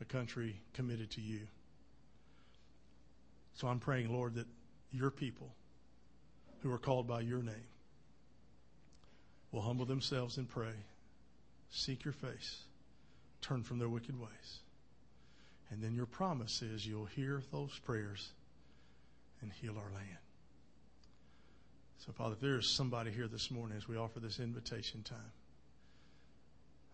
a 0.00 0.04
country 0.04 0.60
committed 0.74 1.10
to 1.12 1.20
you. 1.20 1.40
So 3.54 3.66
I'm 3.66 3.80
praying, 3.80 4.12
Lord, 4.12 4.36
that 4.36 4.46
your 4.92 5.10
people 5.10 5.52
who 6.62 6.72
are 6.72 6.78
called 6.78 7.08
by 7.08 7.20
your 7.20 7.42
name 7.42 7.66
will 9.50 9.62
humble 9.62 9.84
themselves 9.84 10.36
and 10.36 10.48
pray, 10.48 10.74
seek 11.70 12.04
your 12.04 12.14
face, 12.14 12.62
turn 13.40 13.64
from 13.64 13.78
their 13.78 13.88
wicked 13.88 14.18
ways. 14.18 14.60
And 15.70 15.82
then 15.82 15.94
your 15.94 16.06
promise 16.06 16.62
is 16.62 16.86
you'll 16.86 17.06
hear 17.06 17.42
those 17.52 17.76
prayers 17.84 18.30
and 19.42 19.52
heal 19.52 19.76
our 19.76 19.92
land. 19.92 20.18
So, 22.06 22.12
Father, 22.12 22.32
if 22.32 22.40
there 22.40 22.58
is 22.58 22.66
somebody 22.66 23.10
here 23.10 23.28
this 23.28 23.50
morning 23.50 23.76
as 23.76 23.86
we 23.86 23.98
offer 23.98 24.20
this 24.20 24.40
invitation 24.40 25.02
time, 25.02 25.32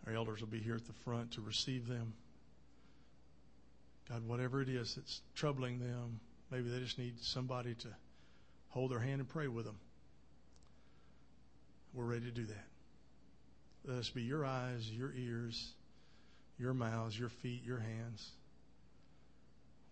our 0.04 0.12
elders 0.12 0.40
will 0.40 0.48
be 0.48 0.58
here 0.58 0.74
at 0.74 0.84
the 0.84 0.92
front 1.04 1.32
to 1.32 1.40
receive 1.40 1.86
them. 1.86 2.12
God, 4.08 4.26
whatever 4.26 4.60
it 4.62 4.68
is 4.68 4.96
that's 4.96 5.20
troubling 5.36 5.78
them, 5.78 6.18
maybe 6.50 6.68
they 6.70 6.80
just 6.80 6.98
need 6.98 7.20
somebody 7.20 7.74
to 7.74 7.88
hold 8.70 8.90
their 8.90 8.98
hand 8.98 9.20
and 9.20 9.28
pray 9.28 9.46
with 9.46 9.64
them. 9.64 9.78
We're 11.94 12.04
ready 12.04 12.24
to 12.24 12.32
do 12.32 12.44
that. 12.46 12.66
Let 13.84 13.98
us 13.98 14.10
be 14.10 14.22
your 14.22 14.44
eyes, 14.44 14.90
your 14.90 15.12
ears, 15.16 15.72
your 16.58 16.74
mouths, 16.74 17.16
your 17.16 17.28
feet, 17.28 17.62
your 17.64 17.78
hands. 17.78 18.32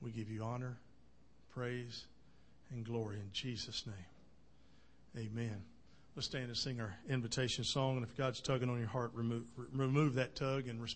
We 0.00 0.10
give 0.10 0.28
you 0.28 0.42
honor, 0.42 0.76
praise, 1.54 2.04
and 2.72 2.84
glory 2.84 3.16
in 3.16 3.30
Jesus' 3.32 3.86
name. 3.86 4.13
Amen. 5.16 5.62
Let's 6.16 6.26
stand 6.26 6.44
and 6.46 6.56
sing 6.56 6.80
our 6.80 6.94
invitation 7.08 7.64
song. 7.64 7.96
And 7.96 8.04
if 8.04 8.16
God's 8.16 8.40
tugging 8.40 8.68
on 8.68 8.78
your 8.78 8.88
heart, 8.88 9.12
remove, 9.14 9.44
remove 9.72 10.14
that 10.14 10.36
tug 10.36 10.68
and 10.68 10.80
respond. 10.80 10.92